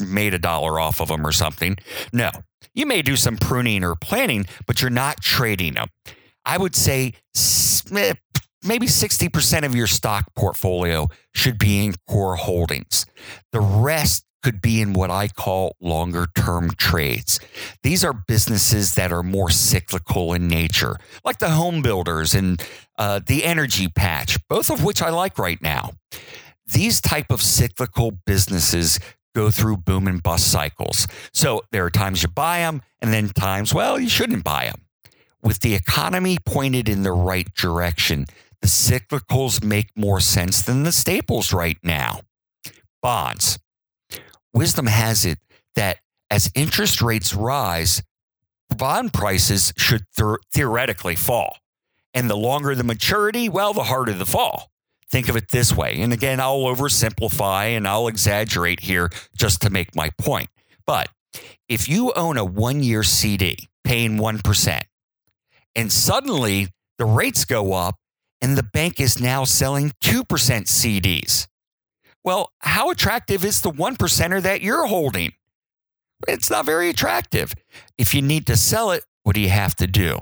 made 0.00 0.34
a 0.34 0.38
dollar 0.38 0.78
off 0.78 1.00
of 1.00 1.08
them 1.08 1.26
or 1.26 1.32
something. 1.32 1.76
No, 2.12 2.30
you 2.74 2.86
may 2.86 3.02
do 3.02 3.16
some 3.16 3.36
pruning 3.36 3.84
or 3.84 3.94
planning, 3.94 4.46
but 4.66 4.80
you're 4.80 4.90
not 4.90 5.20
trading 5.20 5.74
them. 5.74 5.88
I 6.44 6.56
would 6.56 6.74
say 6.74 7.14
eh, 7.92 8.14
maybe 8.64 8.86
60% 8.86 9.64
of 9.64 9.74
your 9.74 9.86
stock 9.86 10.34
portfolio 10.34 11.08
should 11.34 11.58
be 11.58 11.84
in 11.84 11.94
core 12.08 12.36
holdings. 12.36 13.04
The 13.52 13.60
rest 13.60 14.24
could 14.48 14.62
be 14.62 14.80
in 14.80 14.94
what 14.94 15.10
I 15.10 15.28
call 15.28 15.76
longer 15.78 16.26
term 16.34 16.70
trades. 16.70 17.38
These 17.82 18.02
are 18.02 18.14
businesses 18.14 18.94
that 18.94 19.12
are 19.12 19.22
more 19.22 19.50
cyclical 19.50 20.32
in 20.32 20.48
nature, 20.48 20.96
like 21.22 21.38
the 21.38 21.50
home 21.50 21.82
builders 21.82 22.34
and 22.34 22.58
uh, 22.96 23.20
the 23.26 23.44
energy 23.44 23.88
patch, 23.88 24.38
both 24.48 24.70
of 24.70 24.82
which 24.82 25.02
I 25.02 25.10
like 25.10 25.38
right 25.38 25.60
now. 25.60 25.90
These 26.66 27.02
type 27.02 27.30
of 27.30 27.42
cyclical 27.42 28.10
businesses 28.10 28.98
go 29.34 29.50
through 29.50 29.78
boom 29.78 30.08
and 30.08 30.22
bust 30.22 30.50
cycles. 30.50 31.06
So 31.34 31.60
there 31.70 31.84
are 31.84 31.90
times 31.90 32.22
you 32.22 32.30
buy 32.30 32.60
them 32.60 32.80
and 33.02 33.12
then 33.12 33.28
times, 33.28 33.74
well, 33.74 34.00
you 34.00 34.08
shouldn't 34.08 34.44
buy 34.44 34.64
them. 34.64 34.80
With 35.42 35.60
the 35.60 35.74
economy 35.74 36.38
pointed 36.42 36.88
in 36.88 37.02
the 37.02 37.12
right 37.12 37.52
direction, 37.52 38.24
the 38.62 38.66
cyclicals 38.66 39.62
make 39.62 39.90
more 39.94 40.20
sense 40.20 40.62
than 40.62 40.84
the 40.84 40.92
staples 40.92 41.52
right 41.52 41.76
now. 41.82 42.22
Bonds 43.02 43.58
wisdom 44.52 44.86
has 44.86 45.24
it 45.24 45.38
that 45.74 45.98
as 46.30 46.50
interest 46.54 47.00
rates 47.00 47.34
rise, 47.34 48.02
bond 48.76 49.12
prices 49.12 49.72
should 49.76 50.04
th- 50.16 50.38
theoretically 50.52 51.16
fall. 51.16 51.58
And 52.14 52.28
the 52.28 52.36
longer 52.36 52.74
the 52.74 52.84
maturity, 52.84 53.48
well, 53.48 53.72
the 53.72 53.84
harder 53.84 54.12
the 54.12 54.26
fall. 54.26 54.70
Think 55.10 55.28
of 55.28 55.36
it 55.36 55.48
this 55.48 55.74
way. 55.74 56.00
And 56.00 56.12
again, 56.12 56.40
I'll 56.40 56.60
oversimplify 56.60 57.76
and 57.76 57.88
I'll 57.88 58.08
exaggerate 58.08 58.80
here 58.80 59.10
just 59.36 59.62
to 59.62 59.70
make 59.70 59.94
my 59.94 60.10
point. 60.18 60.48
But 60.86 61.08
if 61.68 61.88
you 61.88 62.12
own 62.14 62.36
a 62.36 62.44
one 62.44 62.82
year 62.82 63.02
CD 63.02 63.68
paying 63.84 64.18
1%, 64.18 64.82
and 65.74 65.92
suddenly 65.92 66.68
the 66.98 67.04
rates 67.06 67.44
go 67.44 67.72
up 67.72 67.96
and 68.42 68.56
the 68.56 68.62
bank 68.62 69.00
is 69.00 69.20
now 69.20 69.44
selling 69.44 69.92
2% 70.02 70.24
CDs, 70.24 71.46
Well, 72.24 72.52
how 72.60 72.90
attractive 72.90 73.44
is 73.44 73.60
the 73.60 73.70
one 73.70 73.96
percenter 73.96 74.42
that 74.42 74.60
you're 74.60 74.86
holding? 74.86 75.32
It's 76.26 76.50
not 76.50 76.66
very 76.66 76.88
attractive. 76.88 77.54
If 77.96 78.14
you 78.14 78.22
need 78.22 78.46
to 78.46 78.56
sell 78.56 78.90
it, 78.90 79.04
what 79.22 79.34
do 79.34 79.40
you 79.40 79.50
have 79.50 79.76
to 79.76 79.86
do? 79.86 80.20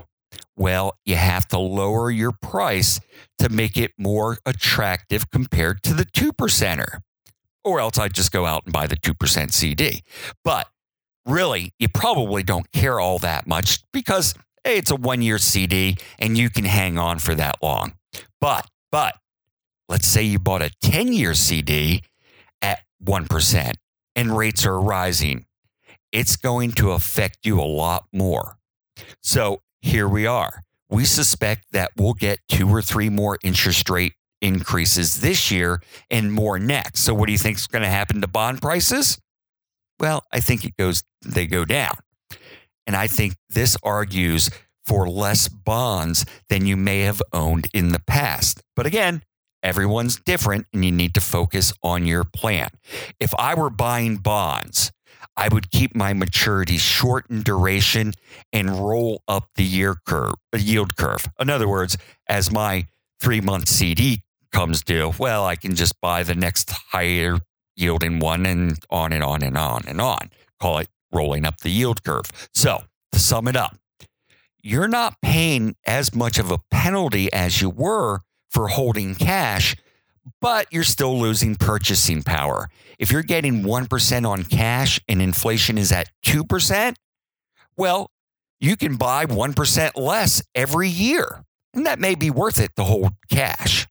Well, 0.55 0.97
you 1.05 1.15
have 1.15 1.47
to 1.49 1.59
lower 1.59 2.09
your 2.11 2.31
price 2.31 2.99
to 3.39 3.49
make 3.49 3.77
it 3.77 3.91
more 3.97 4.37
attractive 4.45 5.29
compared 5.31 5.83
to 5.83 5.93
the 5.93 6.05
two 6.05 6.33
percenter. 6.33 6.99
Or 7.63 7.79
else 7.79 7.97
I'd 7.97 8.13
just 8.13 8.31
go 8.31 8.45
out 8.45 8.63
and 8.65 8.73
buy 8.73 8.87
the 8.87 8.95
2% 8.95 9.51
CD. 9.51 10.03
But 10.43 10.67
really, 11.25 11.73
you 11.79 11.89
probably 11.89 12.43
don't 12.43 12.71
care 12.71 12.99
all 12.99 13.19
that 13.19 13.45
much 13.45 13.79
because, 13.91 14.33
hey, 14.63 14.77
it's 14.77 14.91
a 14.91 14.95
one 14.95 15.21
year 15.21 15.37
CD 15.37 15.97
and 16.17 16.37
you 16.37 16.49
can 16.49 16.65
hang 16.65 16.97
on 16.97 17.19
for 17.19 17.35
that 17.35 17.57
long. 17.61 17.93
But, 18.39 18.67
but, 18.91 19.15
let's 19.89 20.07
say 20.07 20.23
you 20.23 20.39
bought 20.39 20.61
a 20.61 20.71
10 20.81 21.13
year 21.13 21.33
CD 21.33 22.03
at 22.61 22.79
1% 23.03 23.73
and 24.15 24.37
rates 24.37 24.65
are 24.65 24.79
rising. 24.79 25.45
It's 26.11 26.35
going 26.35 26.71
to 26.73 26.91
affect 26.91 27.39
you 27.45 27.59
a 27.59 27.63
lot 27.63 28.05
more. 28.11 28.57
So 29.21 29.61
here 29.81 30.07
we 30.07 30.25
are. 30.25 30.63
We 30.89 31.05
suspect 31.05 31.65
that 31.73 31.91
we'll 31.97 32.13
get 32.13 32.39
two 32.47 32.69
or 32.69 32.81
three 32.81 33.09
more 33.09 33.37
interest 33.43 33.89
rate 33.89 34.13
increases 34.41 35.21
this 35.21 35.51
year 35.51 35.81
and 36.09 36.31
more 36.31 36.59
next. 36.59 37.01
So 37.01 37.13
what 37.13 37.25
do 37.27 37.31
you 37.31 37.37
think 37.37 37.57
is 37.57 37.67
going 37.67 37.83
to 37.83 37.89
happen 37.89 38.21
to 38.21 38.27
bond 38.27 38.61
prices? 38.61 39.19
Well, 39.99 40.23
I 40.31 40.39
think 40.39 40.63
it 40.63 40.77
goes 40.77 41.03
they 41.25 41.47
go 41.47 41.65
down. 41.65 41.95
And 42.85 42.95
I 42.95 43.07
think 43.07 43.35
this 43.49 43.75
argues 43.83 44.49
for 44.85 45.09
less 45.09 45.49
bonds 45.49 46.25
than 46.47 46.65
you 46.65 46.77
may 46.77 47.01
have 47.01 47.21
owned 47.33 47.67
in 47.73 47.89
the 47.89 48.01
past. 48.07 48.61
But 48.75 48.85
again, 48.85 49.23
everyone's 49.63 50.19
different 50.19 50.67
and 50.73 50.83
you 50.85 50.91
need 50.91 51.13
to 51.15 51.21
focus 51.21 51.73
on 51.83 52.05
your 52.05 52.23
plan. 52.23 52.69
If 53.19 53.33
I 53.35 53.55
were 53.55 53.69
buying 53.69 54.17
bonds, 54.17 54.91
I 55.35 55.49
would 55.49 55.71
keep 55.71 55.95
my 55.95 56.13
maturity 56.13 56.77
short 56.77 57.29
in 57.29 57.43
duration 57.43 58.13
and 58.51 58.79
roll 58.79 59.21
up 59.27 59.49
the 59.55 59.63
year 59.63 59.95
curve, 60.05 60.33
yield 60.57 60.95
curve. 60.95 61.29
In 61.39 61.49
other 61.49 61.67
words, 61.67 61.97
as 62.27 62.51
my 62.51 62.87
three 63.19 63.41
month 63.41 63.67
CD 63.67 64.23
comes 64.51 64.81
due, 64.81 65.13
well, 65.19 65.45
I 65.45 65.55
can 65.55 65.75
just 65.75 65.99
buy 66.01 66.23
the 66.23 66.35
next 66.35 66.71
higher 66.71 67.37
yielding 67.75 68.19
one 68.19 68.45
and 68.45 68.79
on 68.89 69.13
and 69.13 69.23
on 69.23 69.43
and 69.43 69.57
on 69.57 69.83
and 69.87 70.01
on. 70.01 70.31
Call 70.59 70.79
it 70.79 70.89
rolling 71.11 71.45
up 71.45 71.59
the 71.59 71.69
yield 71.69 72.03
curve. 72.03 72.25
So 72.53 72.83
to 73.11 73.19
sum 73.19 73.47
it 73.47 73.55
up, 73.55 73.77
you're 74.63 74.87
not 74.87 75.21
paying 75.21 75.75
as 75.85 76.15
much 76.15 76.39
of 76.39 76.51
a 76.51 76.57
penalty 76.71 77.31
as 77.31 77.61
you 77.61 77.69
were 77.69 78.21
for 78.49 78.67
holding 78.67 79.15
cash, 79.15 79.75
but 80.41 80.67
you're 80.71 80.83
still 80.83 81.19
losing 81.19 81.55
purchasing 81.55 82.23
power. 82.23 82.69
If 82.99 83.11
you're 83.11 83.23
getting 83.23 83.63
1% 83.63 84.27
on 84.27 84.43
cash 84.43 84.99
and 85.07 85.21
inflation 85.21 85.77
is 85.77 85.91
at 85.91 86.09
2%, 86.25 86.95
well, 87.75 88.11
you 88.59 88.75
can 88.75 88.95
buy 88.95 89.25
1% 89.25 89.91
less 89.95 90.41
every 90.55 90.89
year. 90.89 91.43
And 91.73 91.85
that 91.85 91.99
may 91.99 92.15
be 92.15 92.31
worth 92.31 92.59
it 92.59 92.75
to 92.75 92.83
hold 92.83 93.13
cash. 93.29 93.87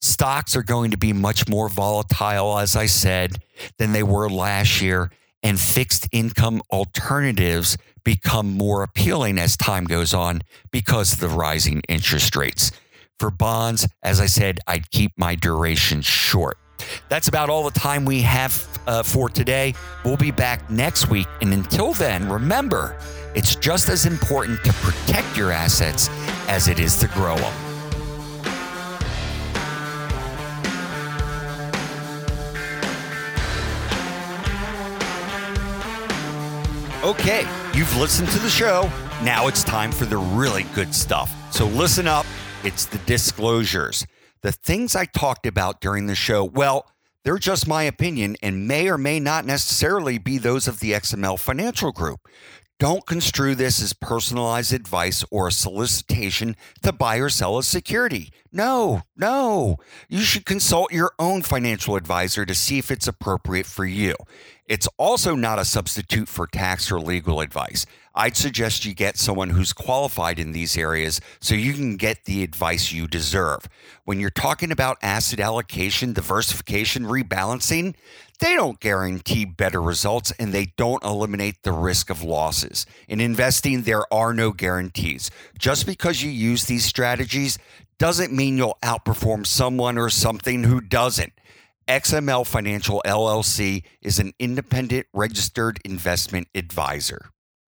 Stocks 0.00 0.56
are 0.56 0.62
going 0.62 0.90
to 0.90 0.96
be 0.96 1.12
much 1.12 1.48
more 1.48 1.68
volatile, 1.68 2.58
as 2.58 2.74
I 2.74 2.86
said, 2.86 3.36
than 3.78 3.92
they 3.92 4.02
were 4.02 4.28
last 4.28 4.80
year, 4.80 5.10
and 5.42 5.60
fixed 5.60 6.08
income 6.10 6.62
alternatives 6.72 7.76
become 8.04 8.52
more 8.52 8.82
appealing 8.82 9.38
as 9.38 9.56
time 9.56 9.84
goes 9.84 10.12
on 10.12 10.42
because 10.70 11.12
of 11.12 11.20
the 11.20 11.28
rising 11.28 11.82
interest 11.88 12.34
rates. 12.34 12.72
For 13.22 13.30
bonds, 13.30 13.86
as 14.02 14.18
I 14.20 14.26
said, 14.26 14.58
I'd 14.66 14.90
keep 14.90 15.12
my 15.16 15.36
duration 15.36 16.02
short. 16.02 16.58
That's 17.08 17.28
about 17.28 17.50
all 17.50 17.62
the 17.62 17.78
time 17.78 18.04
we 18.04 18.20
have 18.22 18.66
uh, 18.88 19.04
for 19.04 19.28
today. 19.28 19.74
We'll 20.04 20.16
be 20.16 20.32
back 20.32 20.68
next 20.68 21.08
week. 21.08 21.28
And 21.40 21.52
until 21.52 21.92
then, 21.92 22.28
remember, 22.28 22.98
it's 23.36 23.54
just 23.54 23.88
as 23.90 24.06
important 24.06 24.64
to 24.64 24.72
protect 24.72 25.36
your 25.36 25.52
assets 25.52 26.08
as 26.48 26.66
it 26.66 26.80
is 26.80 26.98
to 26.98 27.06
grow 27.06 27.36
them. 27.36 27.54
Okay, 37.04 37.46
you've 37.72 37.96
listened 37.96 38.30
to 38.30 38.40
the 38.40 38.50
show. 38.50 38.90
Now 39.22 39.46
it's 39.46 39.62
time 39.62 39.92
for 39.92 40.06
the 40.06 40.16
really 40.16 40.64
good 40.74 40.92
stuff. 40.92 41.32
So 41.52 41.66
listen 41.66 42.08
up. 42.08 42.26
It's 42.64 42.86
the 42.86 42.98
disclosures. 42.98 44.06
The 44.42 44.52
things 44.52 44.94
I 44.94 45.04
talked 45.04 45.46
about 45.46 45.80
during 45.80 46.06
the 46.06 46.14
show, 46.14 46.44
well, 46.44 46.86
they're 47.24 47.36
just 47.36 47.66
my 47.66 47.82
opinion 47.82 48.36
and 48.40 48.68
may 48.68 48.88
or 48.88 48.96
may 48.96 49.18
not 49.18 49.44
necessarily 49.44 50.16
be 50.18 50.38
those 50.38 50.68
of 50.68 50.78
the 50.78 50.92
XML 50.92 51.40
Financial 51.40 51.90
Group. 51.90 52.20
Don't 52.78 53.04
construe 53.04 53.56
this 53.56 53.82
as 53.82 53.92
personalized 53.92 54.72
advice 54.72 55.24
or 55.30 55.48
a 55.48 55.52
solicitation 55.52 56.54
to 56.82 56.92
buy 56.92 57.16
or 57.16 57.28
sell 57.28 57.58
a 57.58 57.64
security. 57.64 58.32
No, 58.52 59.02
no. 59.16 59.78
You 60.08 60.20
should 60.20 60.46
consult 60.46 60.92
your 60.92 61.12
own 61.18 61.42
financial 61.42 61.96
advisor 61.96 62.46
to 62.46 62.54
see 62.54 62.78
if 62.78 62.92
it's 62.92 63.08
appropriate 63.08 63.66
for 63.66 63.84
you. 63.84 64.14
It's 64.66 64.88
also 64.98 65.34
not 65.34 65.58
a 65.58 65.64
substitute 65.64 66.28
for 66.28 66.46
tax 66.46 66.92
or 66.92 67.00
legal 67.00 67.40
advice. 67.40 67.86
I'd 68.14 68.36
suggest 68.36 68.84
you 68.84 68.94
get 68.94 69.16
someone 69.16 69.50
who's 69.50 69.72
qualified 69.72 70.38
in 70.38 70.52
these 70.52 70.76
areas 70.76 71.20
so 71.40 71.54
you 71.54 71.72
can 71.72 71.96
get 71.96 72.24
the 72.24 72.42
advice 72.42 72.92
you 72.92 73.06
deserve. 73.08 73.68
When 74.04 74.20
you're 74.20 74.30
talking 74.30 74.70
about 74.70 74.98
asset 75.02 75.40
allocation, 75.40 76.12
diversification, 76.12 77.04
rebalancing, 77.04 77.94
they 78.38 78.54
don't 78.54 78.80
guarantee 78.80 79.44
better 79.44 79.80
results 79.80 80.32
and 80.38 80.52
they 80.52 80.72
don't 80.76 81.02
eliminate 81.04 81.62
the 81.62 81.72
risk 81.72 82.10
of 82.10 82.22
losses. 82.22 82.84
In 83.08 83.20
investing, 83.20 83.82
there 83.82 84.12
are 84.12 84.34
no 84.34 84.52
guarantees. 84.52 85.30
Just 85.58 85.86
because 85.86 86.22
you 86.22 86.30
use 86.30 86.64
these 86.64 86.84
strategies 86.84 87.58
doesn't 87.98 88.32
mean 88.32 88.56
you'll 88.56 88.78
outperform 88.82 89.46
someone 89.46 89.96
or 89.96 90.10
something 90.10 90.64
who 90.64 90.80
doesn't. 90.80 91.32
XML 91.88 92.46
Financial 92.46 93.02
LLC 93.04 93.82
is 94.00 94.18
an 94.18 94.32
independent 94.38 95.06
registered 95.12 95.80
investment 95.84 96.48
advisor. 96.54 97.31